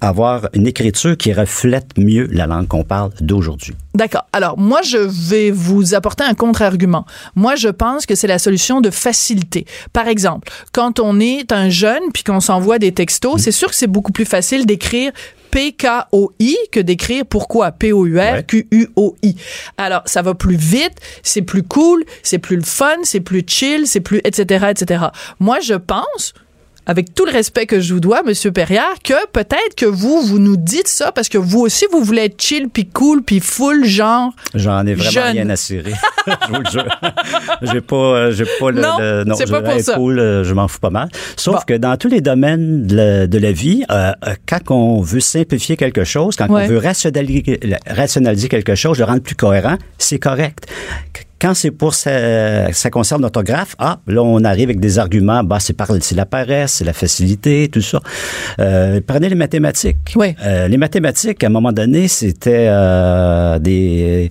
[0.00, 3.74] avoir une écriture qui reflète mieux la langue qu'on parle d'aujourd'hui.
[3.94, 4.26] D'accord.
[4.32, 7.06] Alors, moi, je vais vous apporter un contre-argument.
[7.34, 9.66] Moi, je pense que c'est la solution de facilité.
[9.92, 13.74] Par exemple, quand on est un jeune puis qu'on s'envoie des textos, c'est sûr que
[13.74, 15.12] c'est beaucoup plus facile d'écrire
[15.50, 17.72] P-K-O-I que d'écrire pourquoi?
[17.72, 19.36] P-O-U-R-Q-U-O-I.
[19.78, 23.86] Alors, ça va plus vite, c'est plus cool, c'est plus le fun, c'est plus chill,
[23.86, 25.04] c'est plus, etc., etc.
[25.40, 26.34] Moi, je pense,
[26.86, 30.38] avec tout le respect que je vous dois, Monsieur Perriard, que peut-être que vous, vous
[30.38, 33.84] nous dites ça parce que vous aussi, vous voulez être chill puis cool puis full
[33.84, 34.32] genre.
[34.54, 35.32] J'en ai vraiment Jeune.
[35.32, 35.92] rien à cirer.
[36.26, 36.86] je vous le jure.
[37.62, 39.94] J'ai pas, euh, j'ai pas le, Non, le- c'est je pas pour ça.
[39.94, 41.08] cool, euh, je m'en fous pas mal.
[41.36, 41.60] Sauf Bon.
[41.66, 45.20] que dans tous les domaines de la, de la vie, euh, euh, quand on veut
[45.20, 46.64] simplifier quelque chose, quand Ouais.
[46.64, 50.66] on veut rationaliser, rationaliser quelque chose, le rendre plus cohérent, c'est correct.
[51.38, 55.58] Quand c'est pour ça, ça concerne l'orthographe, ah, là, on arrive avec des arguments, bah,
[55.60, 58.00] c'est par, c'est la paresse, c'est la facilité, tout ça.
[58.58, 59.98] Euh, prenez les mathématiques.
[60.16, 60.34] Oui.
[60.42, 64.30] Euh, les mathématiques, à un moment donné, c'était euh, des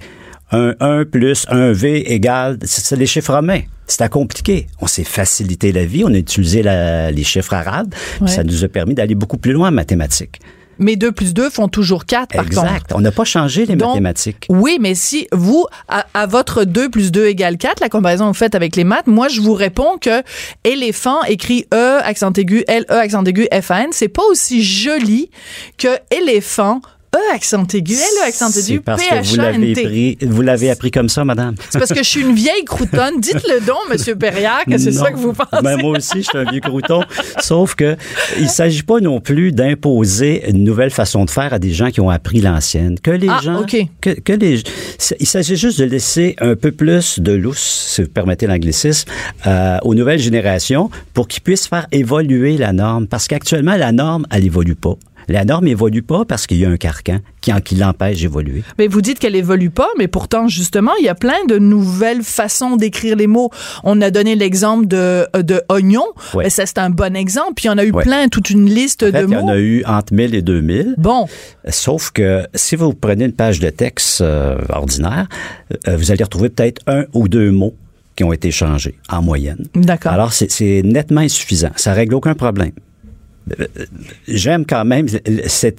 [0.52, 3.62] 1, 1 plus 1 V égale, c'est les chiffres romains.
[3.88, 4.66] C'était compliqué.
[4.82, 8.28] On s'est facilité la vie, on a utilisé la- les chiffres arabes, Ouais.
[8.28, 10.40] ça nous a permis d'aller beaucoup plus loin en mathématiques.
[10.80, 12.48] Mais 2 plus 2 font toujours 4, par contre.
[12.66, 12.92] exact.
[12.94, 14.46] On n'a pas changé les Donc, mathématiques.
[14.50, 18.30] Oui, mais si vous, à, à votre 2 plus 2 égale 4, la comparaison que
[18.30, 20.24] vous faites avec les maths, moi, je vous réponds que
[20.64, 25.30] éléphant écrit E, accent aigu, L, E, accent aigu, F, N, c'est pas aussi joli
[25.78, 26.82] que éléphant,
[27.16, 30.18] E, accent aigu, L, accent aigu, P, H, vous A, N, T.
[30.22, 31.56] vous l'avez appris comme ça, madame.
[31.70, 33.20] C'est parce que je suis une vieille croutonne.
[33.20, 35.64] Dites-le donc, Monsieur Perriard, que c'est ça que vous pensez.
[35.64, 37.02] Ben, moi aussi, je suis un vieux crouton.
[37.40, 37.96] Sauf que
[38.40, 42.02] il s'agit pas non plus d'imposer une nouvelle façon de faire à des gens qui
[42.02, 43.00] ont appris l'ancienne.
[43.00, 43.78] Que les Ah, gens, OK.
[44.02, 44.62] que, que les,
[45.20, 49.10] il s'agit juste de laisser un peu plus de lousse, si vous permettez l'anglicisme,
[49.48, 53.08] euh, aux nouvelles générations pour qu'ils puissent faire évoluer la norme.
[53.08, 54.96] Parce qu'actuellement, la norme, elle évolue pas.
[55.28, 58.64] La norme évolue pas parce qu'il y a un carcan qui, l'empêche d'évoluer.
[58.80, 62.24] Mais vous dites qu'elle évolue pas, mais pourtant, justement, il y a plein de nouvelles
[62.24, 63.50] façons d'écrire les mots.
[63.84, 66.06] On a donné l'exemple de, de oignon.
[66.34, 66.46] Ouais.
[66.46, 67.54] Mais ça, c'est un bon exemple.
[67.56, 68.04] Puis il y en a eu Ouais.
[68.04, 69.50] plein, toute une liste En fait, de il y en mots.
[69.52, 70.96] a eu entre 1000 et 2000.
[70.98, 71.28] Bon,
[71.70, 75.28] Sauf que si vous prenez une page de texte euh, ordinaire,
[75.88, 77.74] euh, vous allez retrouver peut-être un ou deux mots
[78.16, 79.66] qui ont été changés en moyenne.
[79.76, 80.12] D'accord.
[80.14, 81.72] Alors, c'est- c'est nettement insuffisant.
[81.76, 82.72] Ça règle aucun problème.
[84.28, 85.08] J'aime quand même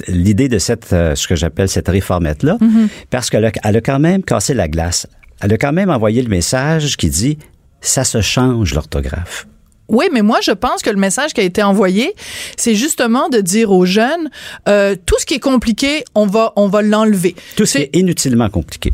[0.08, 2.88] l'idée de cette, euh, ce que j'appelle cette réformette-là, Mm-hmm.
[3.10, 5.06] parce qu'elle a, elle a quand même cassé la glace.
[5.40, 7.38] Elle a quand même envoyé le message qui dit
[7.80, 9.46] ça se change l'orthographe.
[9.88, 12.12] Oui, mais moi, je pense que le message qui a été envoyé,
[12.56, 14.30] c'est justement de dire aux jeunes,
[14.68, 17.36] euh, tout ce qui est compliqué, on va, on va l'enlever.
[17.56, 18.92] Tout c'est C'est- inutilement compliqué.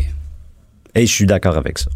[0.94, 1.90] Et je suis d'accord avec ça.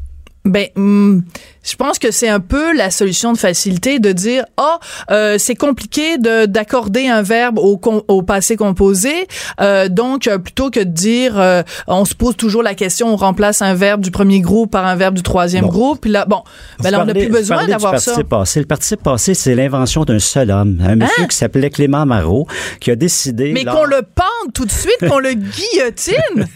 [0.47, 1.23] Ben, hum,
[1.63, 4.79] je pense que c'est un peu la solution de facilité de dire ah
[5.11, 9.27] euh, c'est compliqué de d'accorder un verbe au, au passé composé
[9.61, 13.17] euh, donc euh, plutôt que de dire euh, on se pose toujours la question on
[13.17, 15.71] remplace un verbe du premier groupe par un verbe du troisième Bon.
[15.71, 16.43] groupe puis là bon
[16.81, 18.61] ben là on n'a plus besoin d'avoir ça Passé.
[18.61, 21.27] Le participe passé, c'est l'invention d'un seul homme, un monsieur Hein?
[21.29, 22.47] qui s'appelait Clément Marot,
[22.81, 23.53] qui a décidé.
[23.53, 26.47] mais qu'on le pende tout de suite qu'on le guillotine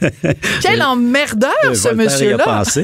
[0.62, 2.04] quel Euh, emmerdeur ce Voltaire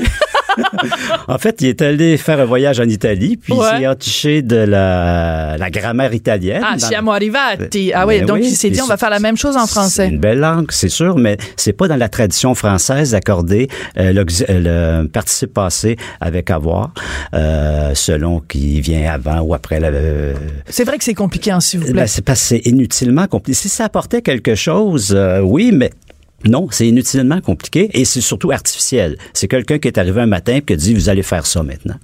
[1.28, 3.66] en fait, il est allé faire un voyage en Italie, puis Ouais.
[3.74, 6.62] il s'est entiché de la, la grammaire italienne.
[6.64, 7.92] Ah, Dans- siamo arrivati.
[7.94, 9.66] Ah oui, Ben donc oui, il s'est dit, on va faire la même chose en
[9.66, 10.08] C'est français.
[10.08, 14.12] une belle langue, c'est sûr, mais c'est pas dans la tradition française d'accorder euh,
[14.48, 16.92] euh, le participe passé avec avoir,
[17.34, 19.88] euh, selon qui vient avant ou après la.
[19.88, 20.34] euh,
[20.68, 21.94] C'est vrai que c'est compliqué, hein, s'il vous plaît.
[22.02, 23.54] ben, c'est parce que c'est inutilement compliqué.
[23.56, 25.90] Si ça apportait quelque chose, euh, oui, mais
[26.48, 29.16] non, c'est inutilement compliqué et c'est surtout artificiel.
[29.32, 31.62] C'est quelqu'un qui est arrivé un matin et qui a dit vous allez faire ça
[31.62, 31.96] maintenant.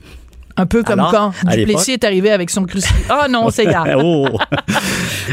[0.57, 2.95] Un peu comme Alors, quand Duplessis est arrivé avec son crucifix.
[3.09, 3.97] Ah non, c'est grave.
[4.03, 4.29] oh.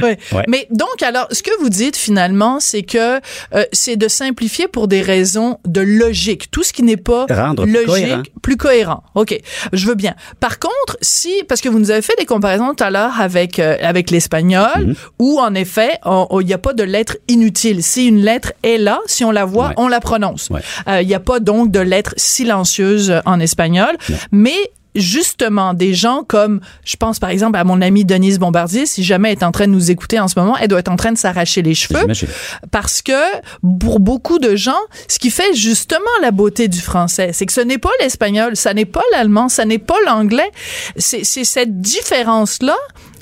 [0.03, 0.17] Ouais.
[0.31, 0.43] Ouais.
[0.47, 3.17] Mais donc, alors, ce que vous dites finalement, c'est que
[3.55, 6.51] euh, c'est de simplifier pour des raisons de logique.
[6.51, 8.23] Tout ce qui n'est pas Rendre plus logique, cohérent.
[8.43, 9.03] plus cohérent.
[9.15, 9.37] OK,
[9.73, 10.13] je veux bien.
[10.39, 13.57] Par contre, si, parce que vous nous avez fait des comparaisons tout à l'heure avec,
[13.59, 14.95] euh, avec l'espagnol, Mhm.
[15.17, 17.81] où en effet, il n'y a pas de lettre inutile.
[17.83, 19.73] Si une lettre est là, si on la voit, Ouais.
[19.77, 20.49] on la prononce.
[20.87, 23.97] Euh, Il n'y a pas donc de lettre silencieuse en espagnol.
[24.31, 24.55] Mais
[24.95, 29.31] justement, des gens comme, je pense par exemple à mon amie Denise Bombardier, si jamais
[29.31, 31.11] elle est en train de nous écouter en ce moment, elle doit être en train
[31.11, 32.05] de s'arracher les cheveux
[32.71, 33.13] parce que
[33.79, 37.61] pour beaucoup de gens, ce qui fait justement la beauté du français, c'est que ce
[37.61, 40.51] n'est pas l'espagnol, ça n'est pas l'allemand, ça n'est pas l'anglais.
[40.97, 42.75] C'est c'est cette différence-là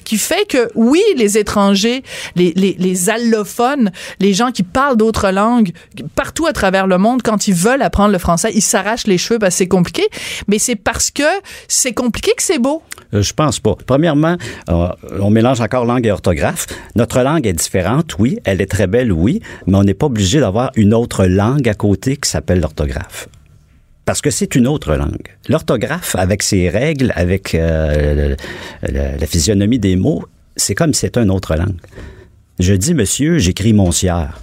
[0.08, 2.02] qui fait que oui, les étrangers,
[2.38, 3.91] les, les, les allophones,
[4.22, 5.72] les gens qui parlent d'autres langues
[6.15, 9.38] partout à travers le monde, quand ils veulent apprendre le français, ils s'arrachent les cheveux
[9.38, 10.04] parce que c'est compliqué.
[10.48, 11.24] Mais c'est parce que
[11.67, 12.82] c'est compliqué que c'est beau.
[13.13, 13.76] Euh, Je pense pas.
[13.86, 14.38] Premièrement,
[14.70, 14.88] euh,
[15.20, 16.67] on mélange encore langue et orthographe.
[16.96, 18.39] Notre langue est différente, oui.
[18.46, 19.41] Elle est très belle, oui.
[19.65, 23.28] Mais on n'est pas obligé d'avoir une autre langue à côté qui s'appelle l'orthographe.
[24.08, 25.28] Parce que c'est une autre langue.
[25.50, 30.24] L'orthographe, avec ses règles, avec euh, le- le- la physionomie des mots,
[30.56, 31.76] c'est comme si c'était une autre langue.
[32.58, 34.39] Je dis monsieur, j'écris monsière.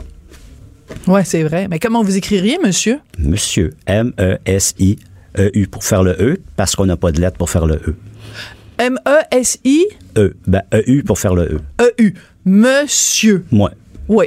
[1.06, 1.66] Ouais, c'est vrai.
[1.68, 2.98] Mais comment vous écririez, monsieur?
[3.18, 7.76] Monsieur, M-E-S-I-E-U pour faire le E, parce qu'on n'a pas de lettre pour faire le
[7.76, 7.96] E.
[8.78, 9.86] M-E-S-I-E-U.
[10.18, 12.12] E, ben E-U pour faire le E.
[12.44, 13.44] Monsieur.
[13.50, 13.72] Moi.
[14.08, 14.26] Oui.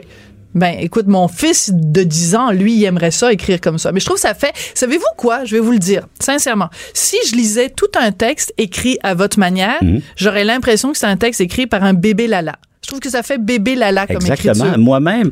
[0.55, 3.91] Ben, écoute, mon fils de 10 ans, lui, il aimerait ça écrire comme ça.
[3.91, 4.53] Mais je trouve que ça fait.
[4.73, 5.45] Savez-vous quoi?
[5.45, 6.69] Je vais vous le dire, sincèrement.
[6.93, 10.01] Si je lisais tout un texte écrit à votre manière, Mhm.
[10.15, 12.55] j'aurais l'impression que c'est un texte écrit par un bébé Lala.
[12.83, 14.53] Je trouve que ça fait bébé Lala comme Exactement.
[14.53, 14.77] écriture.
[14.79, 15.31] Moi-même,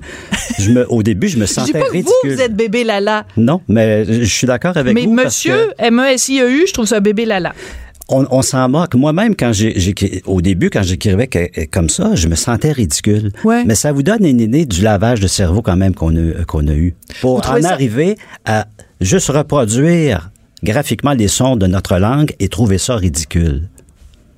[0.59, 2.83] je me, au début, je me Je dis sentais pas que vous, vous êtes bébé
[2.83, 3.25] Lala.
[3.37, 5.15] Non, mais je suis d'accord avec mais vous.
[5.15, 7.53] parce monsieur, M-E-S-I-E-U, je trouve ça bébé Lala.
[8.09, 8.93] On, on s'en moque.
[8.95, 13.31] Moi-même, quand j'ai, au début, quand j'écrivais que- comme ça, je me sentais ridicule.
[13.43, 13.63] Ouais.
[13.65, 16.67] Mais ça vous donne une idée du lavage de cerveau quand même qu'on a, qu'on
[16.67, 16.93] a eu.
[17.21, 18.67] Pour en ça- arriver à
[19.01, 20.29] juste reproduire
[20.63, 23.69] graphiquement les sons de notre langue et trouver ça ridicule.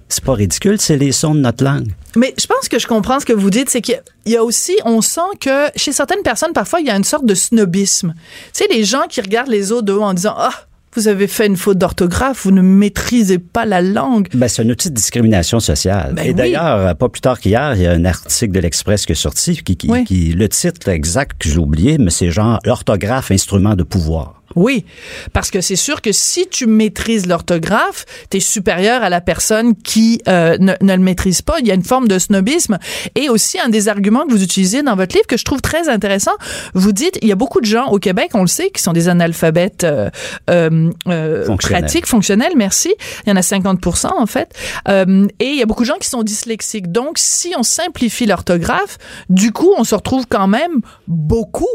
[0.10, 1.90] C'est pas ridicule, c'est les sons de notre langue.
[2.16, 4.32] Mais je pense que je comprends ce que vous dites, c'est qu'il y a- il
[4.32, 7.26] y a aussi, on sent que chez certaines personnes, parfois, il y a une sorte
[7.26, 8.14] de snobisme.
[8.54, 10.54] Tu sais, les gens qui regardent les autres de haut en disant, ah,
[10.98, 14.28] vous avez fait une faute d'orthographe, vous ne maîtrisez pas la langue.
[14.34, 16.14] Ben, c'est un outil de discrimination sociale.
[16.16, 16.34] Ben Et oui.
[16.36, 19.62] d'ailleurs, pas plus tard qu'hier, il y a un article de l'Express qui est sorti,
[19.64, 20.04] qui, qui, Oui.
[20.06, 24.42] qui- le titre exact que j'ai oublié, mais c'est genre l'orthographe instrument de pouvoir.
[24.58, 24.86] Oui,
[25.34, 29.76] parce que c'est sûr que si tu maîtrises l'orthographe, tu es supérieur à la personne
[29.76, 31.60] qui euh, ne, ne le maîtrise pas.
[31.60, 32.80] Il y a une forme de snobisme.
[33.14, 35.90] Et aussi, un des arguments que vous utilisez dans votre livre que je trouve très
[35.90, 36.32] intéressant,
[36.74, 38.94] vous dites, il y a beaucoup de gens au Québec, on le sait, qui sont
[38.94, 40.10] des analphabètes euh,
[40.50, 42.96] euh, euh, pratiques, fonctionnels, merci.
[43.26, 44.54] Il y en a 50% en fait.
[44.88, 46.92] Euh, et il y a beaucoup de gens qui sont dyslexiques.
[46.92, 48.98] Donc, si on simplifie l'orthographe,
[49.30, 51.68] du coup, on se retrouve quand même beaucoup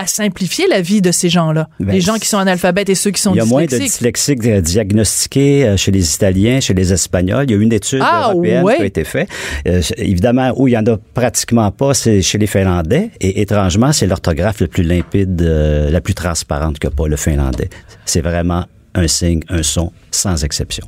[0.00, 1.68] à simplifier la vie de ces gens-là.
[1.78, 3.66] Ben, les gens qui sont analphabètes et ceux qui sont Il y a moins de
[3.66, 4.38] dyslexiques.
[4.40, 7.44] dyslexiques euh, diagnostiqués euh, chez les Italiens, chez les Espagnols.
[7.46, 8.76] Il y a eu une étude Ah, européenne ouais.
[8.76, 9.28] qui a été faite.
[9.68, 13.10] Euh, évidemment, où il y en a pratiquement pas, c'est chez les Finlandais.
[13.20, 17.68] Et étrangement, c'est l'orthographe le plus limpide, euh, la plus transparente que pas le finlandais.
[18.06, 20.86] C'est vraiment un signe, un son, sans exception.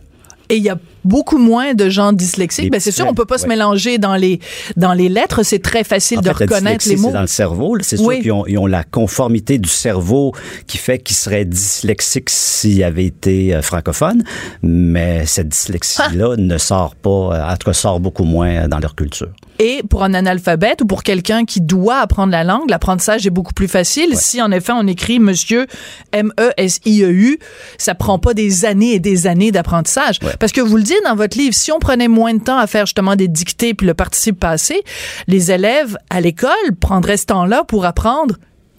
[0.49, 2.71] Et il y a beaucoup moins de gens dyslexiques.
[2.71, 4.39] Ben, c'est sûr, on peut pas se mélanger dans les,
[4.77, 5.43] dans les lettres.
[5.43, 7.09] C'est très facile En de fait, reconnaître les mots.
[7.09, 7.77] C'est dans le cerveau.
[7.81, 8.17] C'est Oui.
[8.17, 10.33] sûr qu'ils ont, ils ont la conformité du cerveau
[10.67, 14.23] qui fait qu'ils seraient dyslexiques s'ils avaient été euh, francophones,
[14.63, 18.79] mais cette dyslexie-là ne sort pas, euh, en tout cas, sort beaucoup moins euh, dans
[18.79, 19.29] leur culture.
[19.65, 23.53] Et pour un analphabète ou pour quelqu'un qui doit apprendre la langue, l'apprentissage est beaucoup
[23.53, 24.17] plus facile.
[24.17, 25.69] Si en effet on écrit Monsieur
[26.11, 27.39] M-E-S-I-E-U,
[27.79, 30.19] ça prend pas des années et des années d'apprentissage.
[30.41, 32.67] Parce que vous le dites dans votre livre, si on prenait moins de temps à
[32.67, 34.83] faire justement des dictées puis le participe passé,
[35.29, 38.35] les élèves à l'école prendraient ce temps-là pour apprendre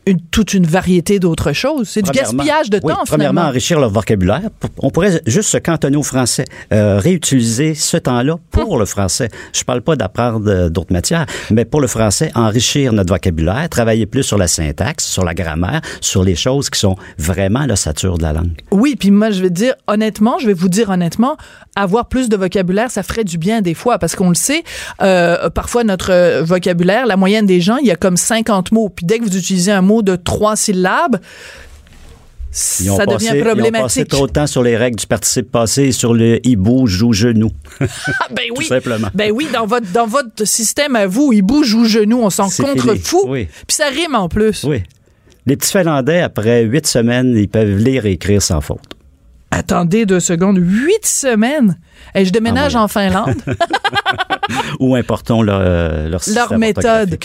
[0.05, 1.87] une, toute une variété d'autres choses.
[1.89, 3.49] C'est du Premièrement- gaspillage de oui, temps, Premièrement, finalement.
[3.49, 4.41] enrichir leur vocabulaire.
[4.79, 9.29] On pourrait juste se cantonner au français, euh, réutiliser ce temps-là pour le français.
[9.53, 14.05] Je parle pas d'apprendre euh, d'autres matières, mais pour le français, enrichir notre vocabulaire, travailler
[14.05, 18.23] plus sur la syntaxe, sur la grammaire, sur les choses qui sont vraiment l'ossature de
[18.23, 18.51] la langue.
[18.71, 21.37] Oui, puis moi, je vais dire honnêtement, je vais vous dire honnêtement,
[21.75, 24.63] avoir plus de vocabulaire, ça ferait du bien des fois, parce qu'on le sait,
[25.01, 28.89] euh, parfois notre euh, vocabulaire, la moyenne des gens, il y a comme 50 mots.
[28.89, 31.19] Puis dès que vous utilisez un mot de trois syllabes,
[32.81, 34.07] Ils ont ça passé, devient Ils ont passé problématique.
[34.09, 37.51] trop de temps sur les règles du participe passé et sur le hibou, joue, genou.
[37.79, 38.65] Ah, ben Tout oui.
[38.65, 39.07] simplement.
[39.13, 42.49] Ben oui, dans votre, dans votre système à vous, il bouge ou genou, on s'en
[42.49, 43.23] contrefou.
[43.27, 43.47] Oui.
[43.67, 44.63] Puis ça rime en plus.
[44.63, 44.83] Oui.
[45.45, 48.79] Les petits Finlandais, après huit semaines, ils peuvent lire et écrire sans faute.
[49.53, 50.57] Attendez deux secondes.
[50.59, 51.77] Huit semaines?
[52.15, 53.35] Et je déménage Ah, en Finlande.
[54.79, 57.17] Ou importons leur, euh, leur Leur méthode.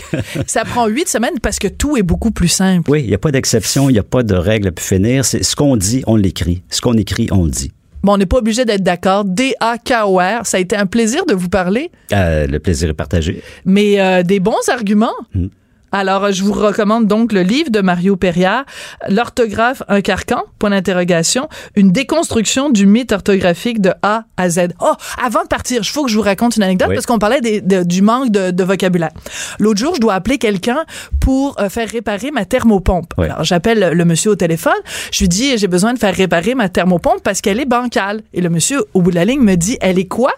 [0.47, 2.91] ça prend huit semaines parce que tout est beaucoup plus simple.
[2.91, 5.25] Oui, il n'y a pas d'exception, il n'y a pas de règle à pu finir.
[5.25, 6.63] C'est ce qu'on dit, on l'écrit.
[6.71, 7.73] Ce qu'on écrit, on le dit.
[8.05, 9.25] Bon, on n'est pas obligé d'être d'accord.
[9.25, 10.47] D-A-K-O-R.
[10.47, 13.43] Ça a été un plaisir de vous parler, Euh, le plaisir est partagé.
[13.65, 15.15] mais euh, des bons arguments.
[15.35, 15.47] Mm.
[15.93, 18.65] Alors, je vous recommande donc le livre de Mario Perriard,
[19.09, 24.69] L'orthographe, un carcan, point d'interrogation, une déconstruction du mythe orthographique de A à Z.
[24.81, 26.95] Oh, avant de partir, il faut que je vous raconte une anecdote Oui.
[26.95, 29.11] parce qu'on parlait des- de- du manque de, de vocabulaire.
[29.59, 30.85] L'autre jour, je dois appeler quelqu'un
[31.21, 33.15] pour euh, faire réparer ma thermopompe.
[33.17, 33.27] Oui.
[33.27, 34.73] Alors, j'appelle le monsieur au téléphone.
[35.13, 38.23] Je lui dis, j'ai besoin de faire réparer ma thermopompe parce qu'elle est bancale.
[38.35, 40.33] Et le monsieur, au bout de la ligne, me dit, elle est quoi?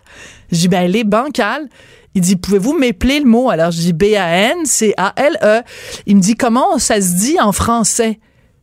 [0.52, 1.68] Je dis, ben, elle est bancale.
[2.14, 3.50] Il dit, pouvez-vous m'épeler le mot?
[3.50, 5.62] Alors, je dis B-A-N-C-A-L-E.
[6.06, 8.18] Il me dit, comment ça se dit en français?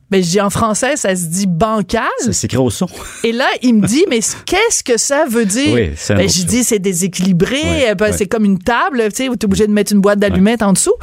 [0.09, 2.07] Ben, je dis, en français, ça se dit bancal.
[2.19, 2.87] Ça s'écrit au son.
[3.25, 5.73] Et là, il me dit, mais qu'est-ce que ça veut dire?
[5.73, 6.45] Oui, ben, chose.
[6.45, 8.13] dit, c'est déséquilibré, Ouais, euh, ben, ouais.
[8.13, 10.71] c'est comme une table, tu sais, où t'es obligé de mettre une boîte d'allumettes en
[10.71, 10.93] dessous.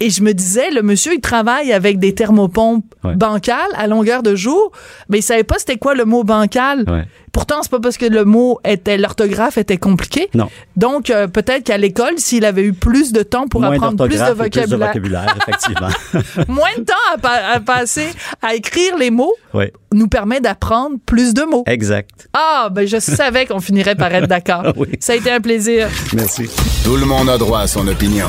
[0.00, 2.84] Et je me disais, le monsieur, il travaille avec des thermopompes
[3.14, 4.72] bancales à longueur de jour,
[5.08, 6.84] mais il savait pas c'était quoi le mot bancal.
[7.32, 10.28] Pourtant, c'est pas parce que le mot était, l'orthographe était compliqué.
[10.34, 10.48] Non.
[10.76, 14.16] Donc, euh, peut-être qu'à l'école, s'il avait eu plus de temps pour Moins apprendre plus
[14.18, 16.44] de et plus de vocabulaire, vocabulaire, effectivement.
[16.48, 18.08] moins de temps à, pa- à passer
[18.42, 21.64] à écrire les mots, oui, nous permet d'apprendre plus de mots.
[21.66, 22.28] exact.
[22.32, 24.64] Ah, ben je savais qu'on finirait par être d'accord.
[24.76, 24.88] Oui.
[25.00, 25.88] Ça a été un plaisir.
[26.14, 26.48] Merci.
[26.84, 28.26] Tout le monde a droit à son opinion.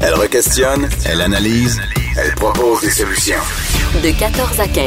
[0.00, 1.80] Elle requestionne, elle analyse,
[2.16, 3.36] elle propose des solutions.
[4.02, 4.86] De 14 à 15.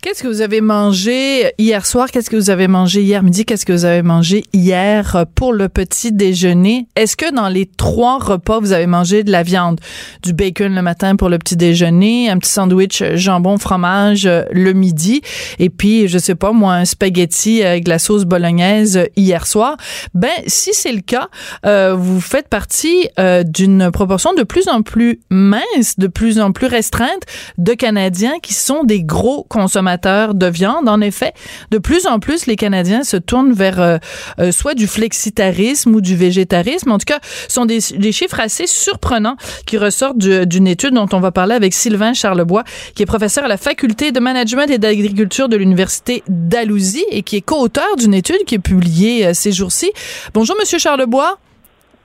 [0.00, 2.08] Qu'est-ce que vous avez mangé hier soir?
[2.12, 3.44] Qu'est-ce que vous avez mangé hier midi?
[3.44, 6.86] Qu'est-ce que vous avez mangé hier euh, pour le petit déjeuner?
[6.94, 9.80] Est-ce que dans les trois repas, vous avez mangé de la viande?
[10.22, 14.44] Du bacon le matin pour le petit déjeuner, un petit sandwich euh, jambon, fromage euh,
[14.52, 15.20] le midi,
[15.58, 19.76] et puis, je sais pas, moi, un spaghetti avec la sauce bolognaise hier soir.
[20.14, 21.26] Ben, si c'est le cas,
[21.66, 26.52] euh, vous faites partie euh, d'une proportion de plus en plus mince, de plus en
[26.52, 27.22] plus restreinte
[27.58, 30.88] de Canadiens qui sont des gros consommateurs de viande.
[30.88, 31.32] En effet,
[31.70, 33.98] de plus en plus, les Canadiens se tournent vers euh,
[34.40, 36.90] euh, soit du flexitarisme ou du végétarisme.
[36.90, 37.80] En tout cas, ce sont des,
[38.12, 42.64] chiffres assez surprenants qui ressortent du- d'une étude dont on va parler avec Sylvain Charlebois,
[42.94, 47.36] qui est professeur à la faculté de management et d'agriculture de l'université d'Alousie et qui
[47.36, 49.90] est co-auteur d'une étude qui est publiée euh, ces jours-ci.
[50.34, 51.38] Bonjour, Monsieur Charlebois.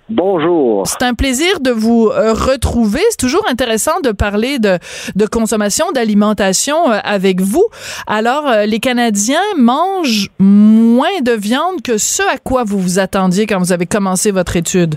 [0.10, 0.86] Bonjour.
[0.86, 3.00] C'est un plaisir de vous euh, retrouver.
[3.10, 4.78] C'est toujours intéressant de parler de,
[5.16, 7.66] de consommation, d'alimentation euh, avec vous.
[8.06, 13.46] Alors, euh, les Canadiens mangent moins de viande que ce à quoi vous vous attendiez
[13.48, 14.96] quand vous avez commencé votre étude.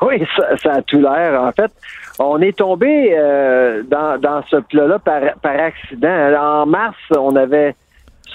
[0.00, 1.42] Oui, ça, ça a tout l'air.
[1.42, 1.70] En fait,
[2.18, 6.32] on est tombé euh, dans, dans ce plat-là par, par accident.
[6.40, 7.74] En mars, on avait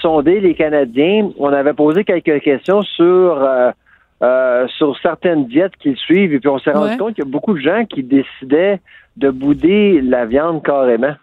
[0.00, 1.30] sondé les Canadiens.
[1.36, 3.44] On avait posé quelques questions sur
[4.22, 6.34] euh, sur certaines diètes qu'ils suivent.
[6.34, 6.96] Et puis, on s'est rendu Ouais.
[6.96, 8.80] compte qu'il y a beaucoup de gens qui décidaient
[9.16, 11.14] de bouder la viande carrément.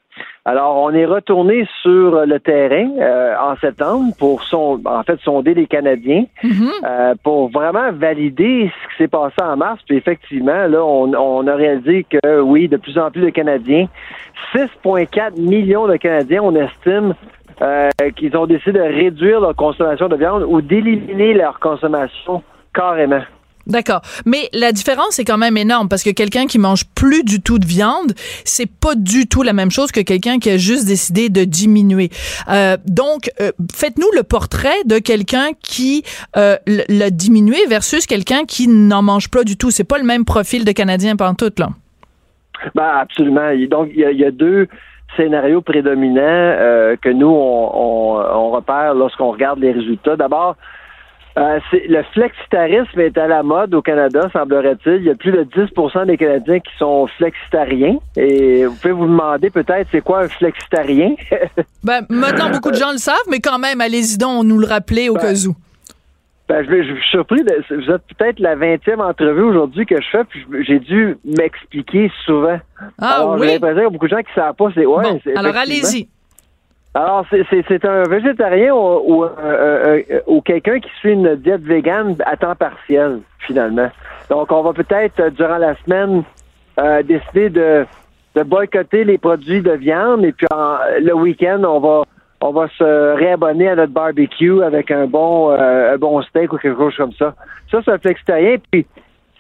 [0.46, 5.54] Alors, on est retourné sur le terrain euh, en septembre pour son, en fait sonder
[5.54, 6.70] les Canadiens Mhm.
[6.86, 9.82] euh, pour vraiment valider ce qui s'est passé en mars.
[9.88, 13.88] Puis effectivement, là, on, on a réalisé que oui, de plus en plus de Canadiens,
[14.54, 17.14] 6,4 millions de Canadiens, on estime
[17.62, 22.44] euh, qu'ils ont décidé de réduire leur consommation de viande ou d'éliminer leur consommation
[22.76, 23.22] carrément.
[23.68, 24.02] D'accord.
[24.28, 27.58] Mais la différence est quand même énorme parce que quelqu'un qui mange plus du tout
[27.58, 31.30] de viande, c'est pas du tout la même chose que quelqu'un qui a juste décidé
[31.30, 32.10] de diminuer.
[32.48, 36.04] Euh, donc, euh, faites-nous le portrait de quelqu'un qui
[36.38, 39.72] euh, l'a diminué versus quelqu'un qui n'en mange pas du tout.
[39.72, 41.70] C'est pas le même profil de Canadien pantoute, là.
[42.76, 43.50] Ben, absolument.
[43.68, 44.68] Donc, il y a, il y a deux
[45.18, 50.16] scénarios prédominants euh, que nous, on, on, on repère lorsqu'on regarde les résultats.
[50.16, 50.56] D'abord,
[51.38, 54.96] Euh, le flexitarisme est à la mode au Canada, semblerait-il.
[54.96, 57.98] Il y a plus de 10% des Canadiens qui sont flexitariens.
[58.16, 61.16] Et vous pouvez vous demander peut-être c'est quoi un flexitarien?
[61.84, 65.10] ben, maintenant, beaucoup de gens le savent, mais quand même, allez-y donc nous le rappeler
[65.10, 65.56] au ben, cas où.
[66.48, 67.44] Ben, je, je, suis surpris.
[67.44, 72.10] De, vous êtes peut-être la 20e entrevue aujourd'hui que je fais, puis j'ai dû m'expliquer
[72.26, 72.60] souvent.
[72.98, 73.48] Ah alors, oui?
[73.48, 74.70] J'ai l'impression qu'il y a beaucoup de gens qui ne savent pas.
[74.74, 76.08] C'est, ouais, bon, alors allez-y.
[76.96, 79.26] Alors, c'est un végétarien ou,
[80.28, 83.90] ou, quelqu'un qui suit une diète végane à temps partiel, finalement.
[84.30, 86.24] Donc, on va peut-être, euh, durant la semaine,
[86.80, 87.86] euh, décider de,
[88.36, 90.48] de boycotter les produits de viande et puis
[91.02, 92.04] le week-end, on va
[92.42, 96.58] on va se réabonner à notre barbecue avec un bon euh, un bon steak ou
[96.58, 97.34] quelque chose comme ça.
[97.72, 98.58] Ça, c'est un flexitarien.
[98.72, 98.86] Puis,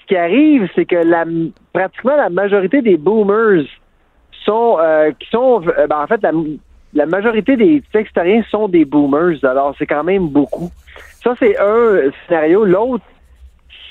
[0.01, 1.23] ce qui arrive, c'est que la
[1.71, 3.65] pratiquement la majorité des boomers
[4.43, 4.77] sont
[5.19, 6.31] qui sont ben, en fait la,
[6.95, 10.71] la majorité des flexitariens sont des boomers, alors c'est quand même beaucoup.
[11.21, 12.65] Ça, c'est un scénario.
[12.65, 13.03] L'autre,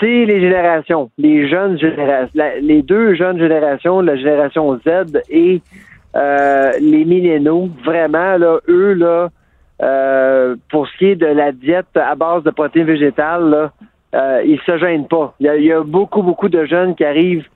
[0.00, 5.60] c'est les générations, les jeunes générations, les deux jeunes générations, la génération Z et
[6.16, 7.68] euh, les millénaux.
[7.84, 9.28] Vraiment, là, eux, là,
[9.82, 13.72] euh, pour ce qui est de la diète à base de protéines végétales, là,
[14.14, 15.34] euh, ils se gênent pas.
[15.40, 17.46] Il y, a, beaucoup, beaucoup de jeunes qui arrivent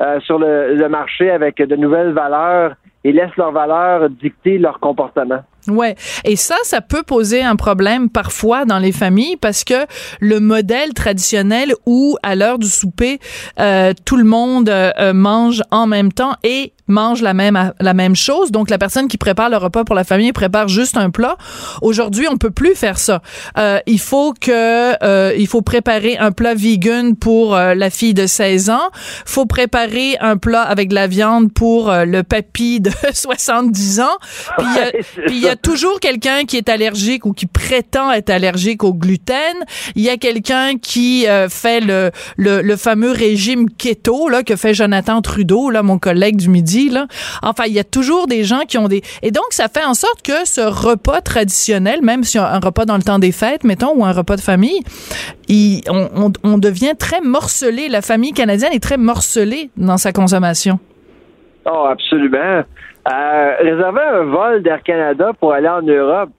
[0.00, 2.74] euh, sur le, marché avec de nouvelles valeurs
[3.04, 5.42] et laissent leurs valeurs dicter leur comportement.
[5.68, 9.86] Ouais, et ça, ça peut poser un problème parfois dans les familles parce que
[10.20, 13.18] le modèle traditionnel où à l'heure du souper,
[13.60, 18.16] euh, tout le monde euh, mange en même temps et mange la même la même
[18.16, 18.50] chose.
[18.50, 21.36] Donc la personne qui prépare le repas pour la famille prépare juste un plat.
[21.82, 23.22] Aujourd'hui, on peut plus faire ça.
[23.58, 28.14] Euh, il faut que euh, il faut préparer un plat vegan pour euh, la fille
[28.14, 28.90] de 16 ans.
[29.24, 34.04] Faut préparer un plat avec de la viande pour euh, le papy de 70 ans.
[35.26, 38.94] Puis il y a toujours quelqu'un qui est allergique ou qui prétend être allergique au
[38.94, 39.56] gluten.
[39.94, 44.74] Il y a quelqu'un qui euh, fait le, le, fameux régime keto là que fait
[44.74, 47.06] Jonathan Trudeau là mon collègue du midi là.
[47.42, 49.94] Enfin, il y a toujours des gens qui ont des et donc ça fait en
[49.94, 53.94] sorte que ce repas traditionnel, même si un repas dans le temps des fêtes, mettons,
[53.94, 54.80] ou un repas de famille,
[55.48, 57.88] il, on, on devient très morcelé.
[57.88, 60.78] La famille canadienne est très morcelée dans sa consommation.
[61.70, 62.64] Oh, absolument.
[63.06, 66.30] Euh, réserver un vol d'Air Canada pour aller en Europe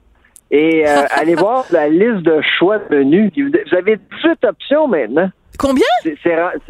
[0.50, 3.32] et euh, aller voir la liste de choix de menus.
[3.36, 5.30] Vous avez 18 options maintenant.
[5.58, 5.84] Combien?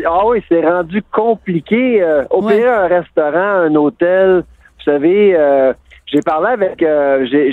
[0.07, 2.03] ah oui, c'est rendu compliqué.
[2.03, 4.43] Euh, opérer un restaurant, un hôtel.
[4.78, 5.72] Vous savez, euh,
[6.07, 6.78] j'ai parlé avec...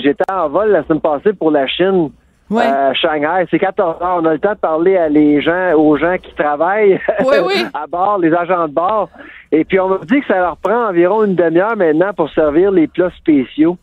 [0.02, 2.10] J'étais en vol la semaine passée pour la Chine.
[2.50, 2.64] Ouais.
[2.94, 4.18] Shanghai, c'est 14 heures.
[4.20, 6.98] On a le temps de parler à les gens, aux gens qui travaillent
[7.74, 9.10] à bord, les agents de bord.
[9.52, 12.70] Et puis, on m'a dit que ça leur prend environ une demi-heure maintenant pour servir
[12.70, 13.78] les plats spéciaux.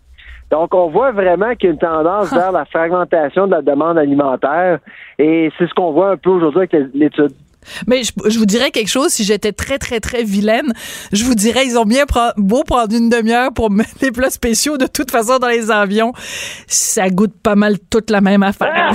[0.51, 3.97] Donc, on voit vraiment qu'il y a une tendance vers la fragmentation de la demande
[3.97, 4.80] alimentaire.
[5.18, 7.34] Et c'est ce qu'on voit un peu aujourd'hui avec l'étude.
[7.88, 10.72] Mais je, vous dirais quelque chose, si j'étais très, très, très vilaine,
[11.11, 12.05] je vous dirais, ils ont bien
[12.38, 14.78] beau prendre une demi-heure pour mettre des plats spéciaux.
[14.78, 16.13] De toute façon, dans les avions,
[16.68, 18.91] ça goûte pas mal toute la même affaire.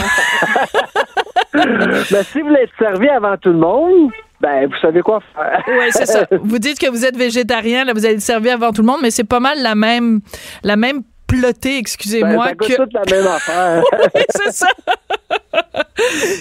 [1.55, 4.11] Mais si vous voulez être servi avant tout le monde,
[4.41, 5.62] ben, vous savez quoi faire.
[5.68, 6.26] oui, c'est ça.
[6.43, 9.11] Vous dites que vous êtes végétarien, là, vous allez servir avant tout le monde, mais
[9.11, 10.20] c'est pas mal la même,
[10.62, 12.47] la même plotée, excusez-moi.
[12.47, 12.76] Ben, que...
[12.76, 13.82] toute la même affaire.
[14.14, 14.68] oui, c'est ça.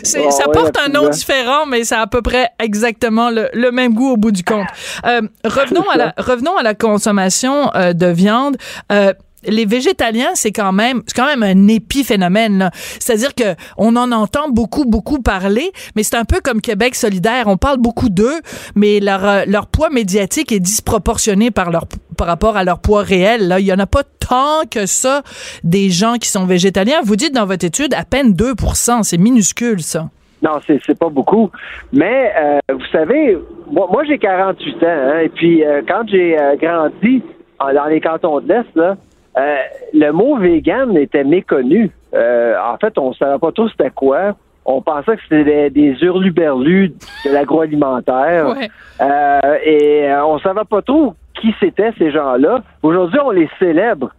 [0.31, 3.93] ça porte un nom différent, mais ça a à peu près exactement le, le même
[3.93, 4.67] goût au bout du compte.
[5.05, 8.57] Euh, revenons, à la, revenons à la consommation euh, de viande.
[8.91, 9.13] Euh,
[9.47, 12.69] les végétaliens, c'est quand même, c'est quand même un épiphénomène.
[12.73, 17.45] C'est-à-dire que on en entend beaucoup, beaucoup parler, mais c'est un peu comme Québec solidaire.
[17.47, 18.39] On parle beaucoup d'eux,
[18.75, 21.85] mais leur, euh, leur poids médiatique est disproportionné par leur
[22.17, 23.47] par rapport à leur poids réel.
[23.47, 25.23] Là, il y en a pas tant que ça
[25.63, 26.99] des gens qui sont végétaliens.
[27.01, 30.09] Vous dites dans votre étude à peine 2% c'est minuscule ça.
[30.41, 31.49] Non, c'est, c'est pas beaucoup.
[31.93, 33.37] Mais euh, vous savez,
[33.71, 37.23] moi, moi j'ai 48 ans, hein, et puis euh, quand j'ai grandi
[37.59, 38.95] dans les cantons de l'Est, là,
[39.39, 39.57] euh,
[39.93, 41.91] le mot vegan était méconnu.
[42.13, 44.35] Euh, en fait, on ne savait pas trop c'était quoi.
[44.65, 46.93] On pensait que c'était des, hurluberlus
[47.25, 48.55] de l'agroalimentaire.
[49.01, 52.61] Euh, et on ne savait pas trop qui c'était ces gens-là.
[52.83, 54.11] Aujourd'hui, on les célèbre.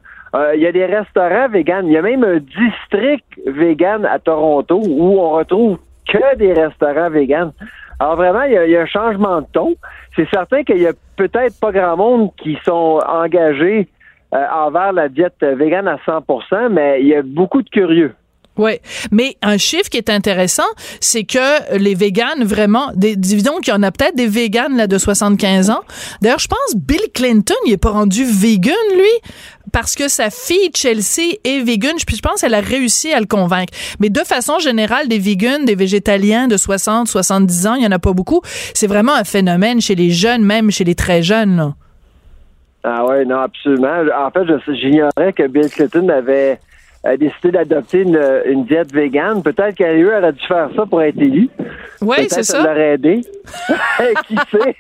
[0.55, 1.87] Il y a des restaurants véganes.
[1.87, 7.11] Il y a même un district vegan à Toronto où on retrouve que des restaurants
[7.11, 7.53] véganes.
[7.99, 9.75] Alors vraiment, il y, a, un changement de ton.
[10.17, 13.89] C'est certain qu'il y a peut-être pas grand monde qui sont engagés
[14.33, 18.15] envers la diète végane à 100% mais il y a beaucoup de curieux.
[18.61, 18.73] Oui,
[19.11, 20.69] mais un chiffre qui est intéressant,
[21.01, 24.87] c'est que les véganes, vraiment, des, disons qu'il y en a peut-être des véganes là,
[24.87, 25.81] de 75 ans.
[26.21, 29.31] D'ailleurs, je pense Bill Clinton, il est pas rendu vegan, lui,
[29.73, 31.95] parce que sa fille Chelsea est vegan.
[32.07, 33.73] Puis je pense qu'elle a réussi à le convaincre.
[33.99, 37.93] Mais de façon générale, des vegans, des végétaliens de 60, 70 ans, il y en
[37.93, 38.43] a pas beaucoup.
[38.75, 41.57] C'est vraiment un phénomène chez les jeunes, même chez les très jeunes.
[41.57, 41.75] Là.
[42.83, 44.05] Ah oui, non, absolument.
[44.17, 46.59] En fait, j'ignorais que Bill Clinton avait
[47.03, 49.43] a décidé d'adopter une, une, diète végane.
[49.43, 51.49] Peut-être qu'elle aurait dû faire ça pour être élu.
[52.03, 52.61] Oui, c'est ça.
[52.61, 53.23] ça l'aurait aidé.
[54.27, 54.77] Qui sait?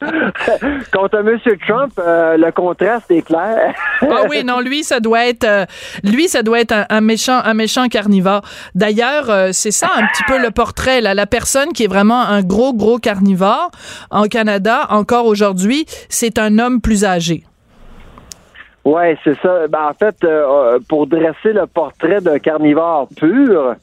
[0.92, 1.38] Contre M.
[1.66, 3.74] Trump, euh, le contraste est clair.
[4.02, 5.64] ah oui, non, lui, ça doit être, euh,
[6.04, 8.42] lui, ça doit être un, méchant, un méchant carnivore.
[8.74, 11.14] D'ailleurs, euh, c'est ça un petit peu le portrait, là.
[11.14, 13.70] La personne qui est vraiment un gros, gros carnivore
[14.10, 17.44] en Canada, encore aujourd'hui, c'est un homme plus âgé.
[18.88, 19.68] Oui, c'est ça.
[19.68, 23.74] Ben, en fait, euh, pour dresser le portrait d'un carnivore pur,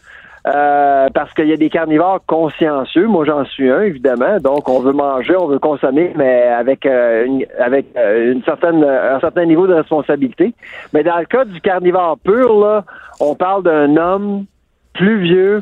[0.47, 3.06] euh, parce qu'il y a des carnivores consciencieux.
[3.06, 4.39] Moi, j'en suis un, évidemment.
[4.39, 9.20] Donc, on veut manger, on veut consommer, mais avec euh, une, avec une certaine un
[9.20, 10.56] certain niveau de responsabilité.
[10.91, 12.84] Mais dans le cas du carnivore pur, là,
[13.20, 14.45] on parle d'un homme
[14.93, 15.62] plus vieux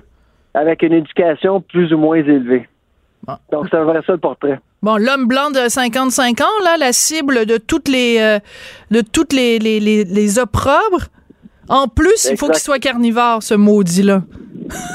[0.54, 2.70] avec une éducation plus ou moins élevée.
[3.52, 4.60] Donc, c'est un vrai seul portrait.
[4.82, 8.40] Bon, l'homme blanc de 55 ans, là, la cible de toutes les euh,
[8.92, 11.08] de toutes les, les, les, opprobres.
[11.70, 14.24] En plus, il faut qu'il soit carnivore, ce maudit-là.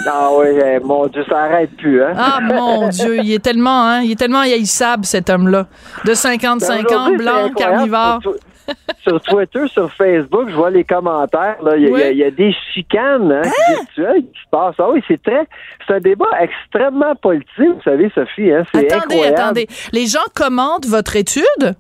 [0.07, 2.13] Ah oui, eh, mon Dieu, ça arrête plus, hein?
[2.17, 5.67] Ah mon Dieu, il est tellement, hein, il est tellement haïssable, cet homme-là.
[6.05, 8.21] De 55 ben, ans, blanc, carnivore
[9.03, 11.57] sur Twitter, sur Facebook, je vois les commentaires.
[11.77, 14.77] Il, y a, des chicanes hein, virtuelles qui se passent.
[14.79, 15.47] Ah oui, c'est très.
[15.87, 18.53] C'est un débat extrêmement politique, vous savez, Sophie.
[18.53, 19.67] Hein, attendez, attendez.
[19.93, 21.75] Les gens commentent votre étude?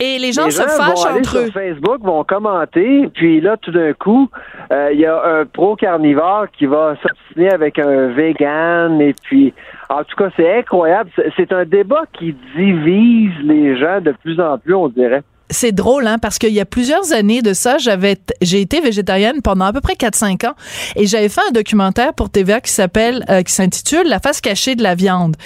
[0.00, 1.44] Et les gens, se fâchent vont entre eux.
[1.44, 4.28] Sur Facebook vont commenter, puis là, tout d'un coup,
[4.72, 9.54] euh, il y a un pro-carnivore qui va s'obstiner avec un vegan, et puis,
[9.88, 11.10] en tout cas, c'est incroyable.
[11.36, 16.06] C'est un débat qui divise les gens de plus en plus, on dirait c'est drôle,
[16.06, 19.72] hein, parce qu'il y a plusieurs années de ça, j'avais, j'ai été végétarienne pendant à
[19.72, 20.54] peu près 4-5 ans
[20.96, 24.74] et j'avais fait un documentaire pour TVA qui s'appelle, euh, qui s'intitule La face cachée
[24.74, 25.36] de la viande.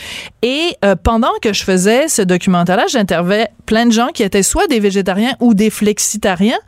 [0.42, 4.66] Et euh, pendant que je faisais ce documentaire-là, j'intervenais plein de gens qui étaient soit
[4.68, 6.58] des végétariens ou des flexitariens.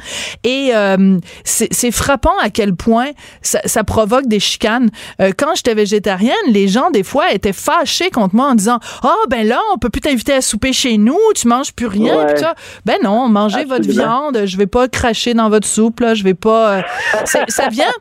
[0.45, 3.11] Et euh, c'est frappant à quel point
[3.43, 4.91] ça, ça provoque des chicanes.
[5.39, 9.27] quand j'étais végétarienne, les gens, des fois, étaient fâchés contre moi en disant «Ah, oh,
[9.29, 12.27] ben là, on peut plus t'inviter à souper chez nous, tu manges plus rien.
[12.85, 16.35] Ben non, mangez votre viande, je vais pas cracher dans votre soupe, là, je vais
[16.35, 16.79] pas.
[16.79, 16.83] Euh,
[17.25, 17.93] ça vient.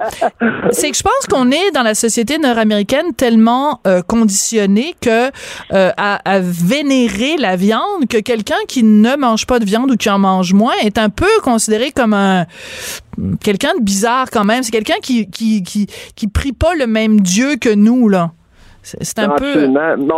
[0.71, 5.31] C'est que je pense qu'on est dans la société nord-américaine tellement euh, conditionné que
[5.73, 10.09] euh, à, vénérer la viande que quelqu'un qui ne mange pas de viande ou qui
[10.09, 12.45] en mange moins est un peu considéré comme un
[13.43, 14.63] quelqu'un de bizarre quand même.
[14.63, 18.31] C'est quelqu'un qui, qui qui qui prie pas le même Dieu que nous là.
[18.81, 19.67] C'est un peu.
[19.67, 20.13] Mais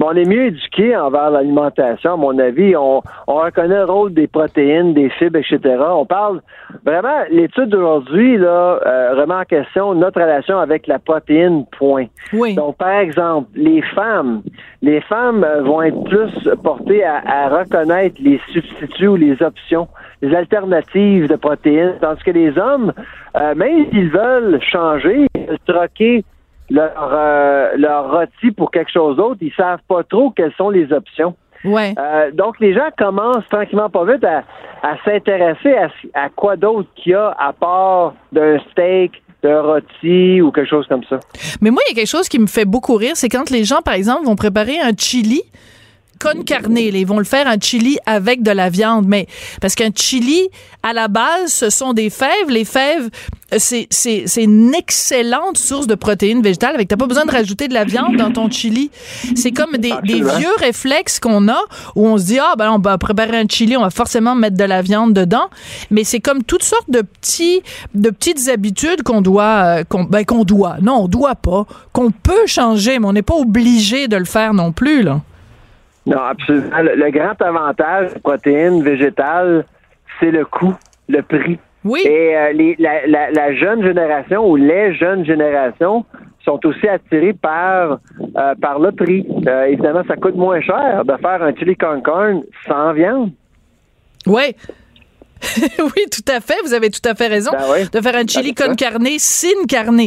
[0.00, 2.76] on, est mieux éduqué envers l'alimentation, à mon avis.
[2.76, 5.58] On, reconnaît le rôle des protéines, des fibres, etc.
[5.90, 6.40] On parle
[6.84, 12.06] vraiment, l'étude d'aujourd'hui, là, euh, remet en question notre relation avec la protéine, point.
[12.32, 12.54] Oui.
[12.54, 14.42] Donc, par exemple, les femmes,
[14.82, 19.88] les femmes euh, vont être plus portées à, reconnaître les substituts ou les options,
[20.20, 22.92] les alternatives de protéines, tandis que les hommes,
[23.36, 25.26] euh, même s'ils veulent changer,
[25.66, 26.24] troquer
[26.70, 30.92] leur, euh, leur rôti pour quelque chose d'autre, ils savent pas trop quelles sont les
[30.92, 31.34] options.
[31.64, 31.94] Ouais.
[31.98, 34.42] Euh, donc, les gens commencent tranquillement pas vite à,
[34.82, 40.40] à s'intéresser à, à quoi d'autre qu'il y a à part d'un steak, d'un rôti
[40.40, 41.20] ou quelque chose comme ça.
[41.60, 43.64] Mais moi, il y a quelque chose qui me fait beaucoup rire, c'est quand les
[43.64, 45.42] gens, par exemple, vont préparer un chili
[46.22, 46.76] con carne.
[46.78, 49.26] Ils vont le faire un chili avec de la viande, mais
[49.60, 50.48] parce qu'un chili,
[50.82, 52.48] à la base, ce sont des fèves.
[52.48, 53.10] Les fèves,
[53.56, 56.74] c'est, c'est, c'est une excellente source de protéines végétales.
[56.74, 58.90] Avec, t'as pas besoin de rajouter de la viande dans ton chili.
[59.34, 61.60] C'est comme des, des vieux réflexes qu'on a
[61.96, 64.56] où on se dit, ah, ben, on va préparer un chili, on va forcément mettre
[64.56, 65.48] de la viande dedans.
[65.90, 67.62] Mais c'est comme toutes sortes de petits,
[67.94, 70.76] de petites habitudes qu'on doit, euh, qu'on, ben, qu'on doit.
[70.80, 71.66] Non, on doit pas.
[71.92, 75.20] Qu'on peut changer, mais on n'est pas obligé de le faire non plus, là.
[76.06, 76.70] Non, absolument.
[76.80, 79.64] Le, grand avantage des protéines végétales,
[80.18, 80.74] c'est le coût,
[81.08, 81.58] le prix.
[81.84, 82.02] Oui.
[82.04, 86.04] Et euh, les, la, la, la, jeune génération ou les jeunes générations
[86.44, 87.98] sont aussi attirées par
[88.36, 89.26] euh, par le prix.
[89.46, 93.30] Euh, évidemment, ça coûte moins cher de faire un chili con carne sans viande.
[94.26, 94.54] Oui.
[95.78, 96.56] oui, tout à fait.
[96.64, 97.50] Vous avez tout à fait raison.
[97.52, 100.00] Ben de faire un chili con carne sin carne.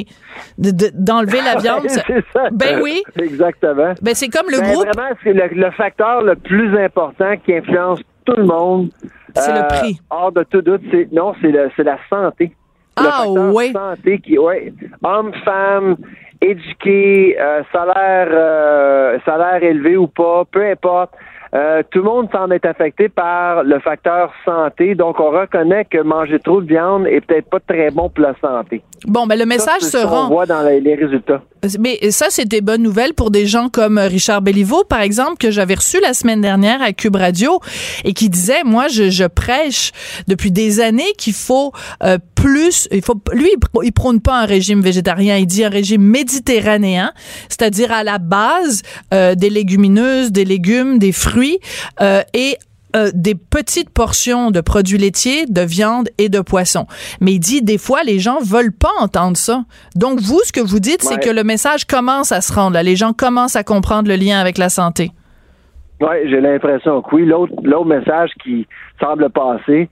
[0.57, 1.87] D'enlever la viande.
[1.87, 2.49] c'est ça.
[2.51, 3.03] Ben oui.
[3.17, 3.93] Exactement.
[4.01, 4.87] Ben c'est comme le ben, groupe.
[4.87, 8.89] Vraiment, c'est le, facteur le plus important qui influence tout le monde.
[9.35, 9.99] C'est le prix.
[10.09, 12.53] Hors de tout doute, c'est non, c'est la santé.
[12.95, 13.73] Ah, ouais.
[13.73, 14.71] santé qui, ouais,
[15.03, 15.97] homme, femme,
[16.41, 21.13] éduqué, euh, salaire, euh, salaire élevé ou pas, peu importe.
[21.55, 26.01] Euh, tout le monde semble être affecté par le facteur santé, donc on reconnaît que
[26.01, 28.83] manger trop de viande est peut-être pas très bon pour la santé.
[29.05, 30.27] Bon, ben le message se rend.
[30.27, 31.41] voit dans les résultats.
[31.79, 35.51] Mais ça, c'est des bonnes nouvelles pour des gens comme Richard Belliveau, par exemple, que
[35.51, 37.59] j'avais reçu la semaine dernière à Cube Radio
[38.03, 39.91] et qui disait, moi, je, je prêche
[40.27, 41.71] depuis des années qu'il faut
[42.03, 43.49] euh, plus, il faut, lui,
[43.83, 47.13] il prône pas un régime végétarien, il dit un régime méditerranéen,
[47.49, 48.81] c'est-à-dire à la base
[49.13, 51.59] euh, des légumineuses, des légumes, des fruits
[52.01, 52.57] euh, et
[52.95, 56.85] euh, des petites portions de produits laitiers, de viande et de poisson.
[57.21, 59.63] Mais il dit des fois les gens veulent pas entendre ça.
[59.95, 62.83] Donc vous ce que vous dites c'est que le message commence à se rendre là,
[62.83, 65.11] les gens commencent à comprendre le lien avec la santé.
[66.01, 67.25] Oui, j'ai l'impression que oui.
[67.25, 68.67] L'autre, l'autre message qui
[68.99, 69.89] semble passer,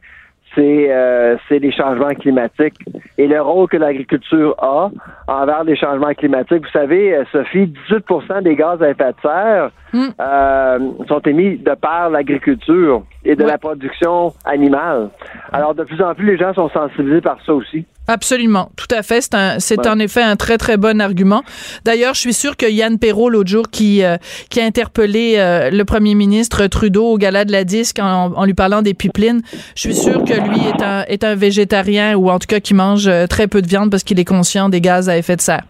[0.56, 2.78] c'est, euh, c'est les changements climatiques
[3.18, 4.92] et le rôle que l'agriculture a
[5.28, 6.64] envers les changements climatiques.
[6.64, 10.08] Vous savez, euh, Sophie, 18% des gaz à effet de serre Mm.
[10.20, 15.10] euh, sont émis de par l'agriculture et de la production animale.
[15.52, 17.86] Alors, de plus en plus, les gens sont sensibilisés par ça aussi.
[18.08, 19.22] Absolument, tout à fait.
[19.22, 19.88] C'est un, c'est Ouais.
[19.88, 21.42] en effet un très très bon argument.
[21.86, 24.18] D'ailleurs, je suis sûre que Yann Perrault l'autre jour qui euh,
[24.50, 28.44] qui a interpellé euh, le premier ministre Trudeau au gala de la disque en, en
[28.46, 29.42] lui parlant des pipelines,
[29.76, 32.74] je suis sûre que lui est un est un végétarien ou en tout cas qui
[32.74, 35.42] mange euh, très peu de viande parce qu'il est conscient des gaz à effet de
[35.42, 35.64] serre.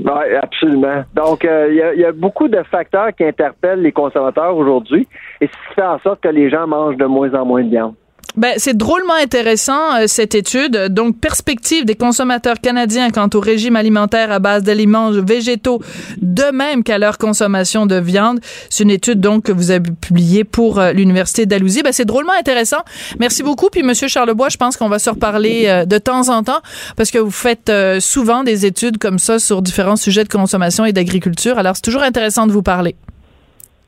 [0.00, 1.02] Oui, absolument.
[1.14, 4.56] Donc, euh, il y, a- il y a beaucoup de facteurs qui interpellent les consommateurs
[4.56, 5.08] aujourd'hui
[5.40, 7.70] et ce qui fait en sorte que les gens mangent de moins en moins de
[7.70, 7.94] viande.
[8.38, 10.86] Ben, c'est drôlement intéressant, euh, cette étude.
[10.90, 15.82] Donc, perspective des consommateurs canadiens quant au régime alimentaire à base d'aliments végétaux,
[16.22, 18.38] de même qu'à leur consommation de viande.
[18.70, 21.82] C'est une étude, donc, que vous avez publiée pour euh, l'Université d'Alousie.
[21.82, 22.84] Ben, c'est drôlement intéressant.
[23.18, 23.70] Merci beaucoup.
[23.70, 26.60] Puis, Monsieur Charlebois, je pense qu'on va se reparler euh, de temps en temps
[26.96, 30.84] parce que vous faites euh, souvent des études comme ça sur différents sujets de consommation
[30.84, 31.58] et d'agriculture.
[31.58, 32.94] Alors, c'est toujours intéressant de vous parler.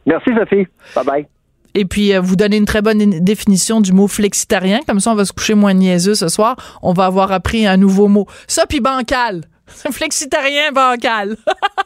[0.06, 0.66] Merci, Sophie.
[0.96, 1.39] Bye-bye.
[1.74, 4.80] Et puis, euh, vous donnez une très bonne in- définition du mot flexitarien.
[4.86, 6.56] Comme ça, on va se coucher moins niaiseux ce soir.
[6.82, 8.26] On va avoir appris un nouveau mot.
[8.48, 9.42] Ça, puis bancal.
[9.92, 11.36] Flexitarien bancal.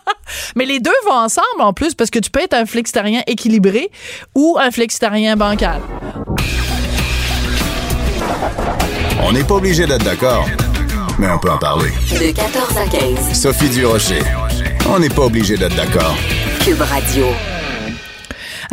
[0.57, 3.91] Mais les deux vont ensemble en plus parce que tu peux être un flexitarien équilibré
[4.35, 5.81] ou un flexitarien bancal.
[9.23, 10.47] On n'est pas obligé d'être d'accord,
[11.19, 11.91] mais on peut en parler.
[12.11, 13.33] De 14 à 15.
[13.39, 14.23] Sophie Durocher.
[14.89, 16.15] On n'est pas obligé d'être d'accord.
[16.65, 17.27] Cube Radio.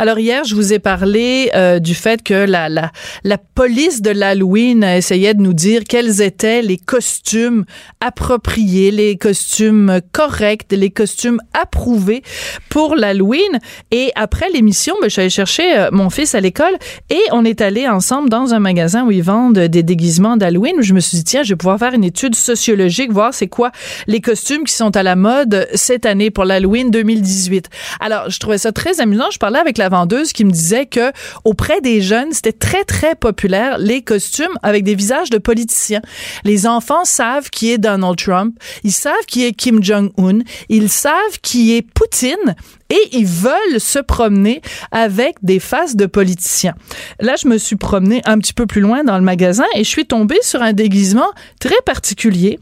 [0.02, 2.90] Alors hier, je vous ai parlé euh, du fait que la, la,
[3.22, 7.64] la police de l'Halloween essayait de nous dire quels étaient les costumes
[8.00, 12.24] appropriés, les costumes corrects, les costumes approuvés
[12.68, 13.60] pour l'Halloween.
[13.92, 16.76] Et après l'émission, ben, je suis allée chercher euh, mon fils à l'école
[17.08, 20.74] et on est allé ensemble dans un magasin où ils vendent des déguisements d'Halloween.
[20.80, 23.70] Je me suis dit, tiens, je vais pouvoir faire une étude sociologique, voir c'est quoi
[24.08, 27.68] les costumes qui sont à la mode cette année pour l'Halloween 2018.
[28.00, 29.30] Alors, je trouvais ça très amusant.
[29.30, 31.12] Je parlais avec la vendeuse qui me disait que
[31.44, 36.02] auprès des jeunes, c'était très, très populaire les costumes avec des visages de politiciens.
[36.44, 38.58] Les enfants savent qui est Donald Trump.
[38.82, 40.40] Ils savent qui est Kim Jong-un.
[40.68, 42.56] Ils savent qui est Poutine
[42.90, 46.74] et ils veulent se promener avec des faces de politiciens.
[47.20, 49.88] Là, je me suis promenée un petit peu plus loin dans le magasin et je
[49.88, 51.30] suis tombée sur un déguisement
[51.60, 52.58] très particulier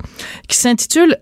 [0.48, 1.16] qui s'intitule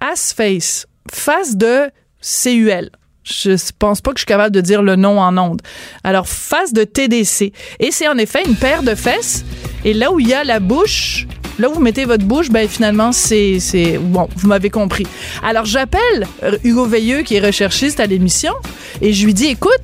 [0.00, 1.90] Ass Face, face de
[2.20, 2.90] CUL.
[3.22, 5.60] Je pense pas que je suis capable de dire le nom en ondes.
[6.04, 7.52] Alors, face de TDC.
[7.78, 9.44] Et c'est en effet une paire de fesses.
[9.84, 11.26] Et là où il y a la bouche,
[11.58, 13.58] là où vous mettez votre bouche, ben finalement, c'est...
[14.00, 15.06] Bon, vous m'avez compris.
[15.42, 18.54] Alors, j'appelle euh, Hugo Veilleux, qui est recherchiste à l'émission,
[19.02, 19.82] et je lui dis, écoute,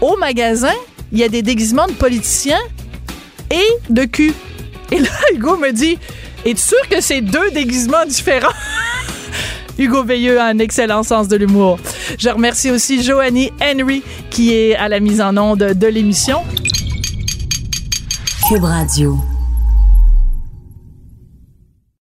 [0.00, 0.74] au magasin,
[1.12, 2.60] il y a des déguisements de politiciens
[3.50, 4.34] et de cul.
[4.92, 5.98] Et là, Hugo me dit,
[6.44, 8.52] es-tu sûr que c'est deux déguisements différents?
[9.78, 11.78] Hugo Veilleux a un excellent sens de l'humour.
[12.18, 16.42] Je remercie aussi Joanie Henry qui est à la mise en onde de l'émission.
[18.48, 19.18] Cube Radio.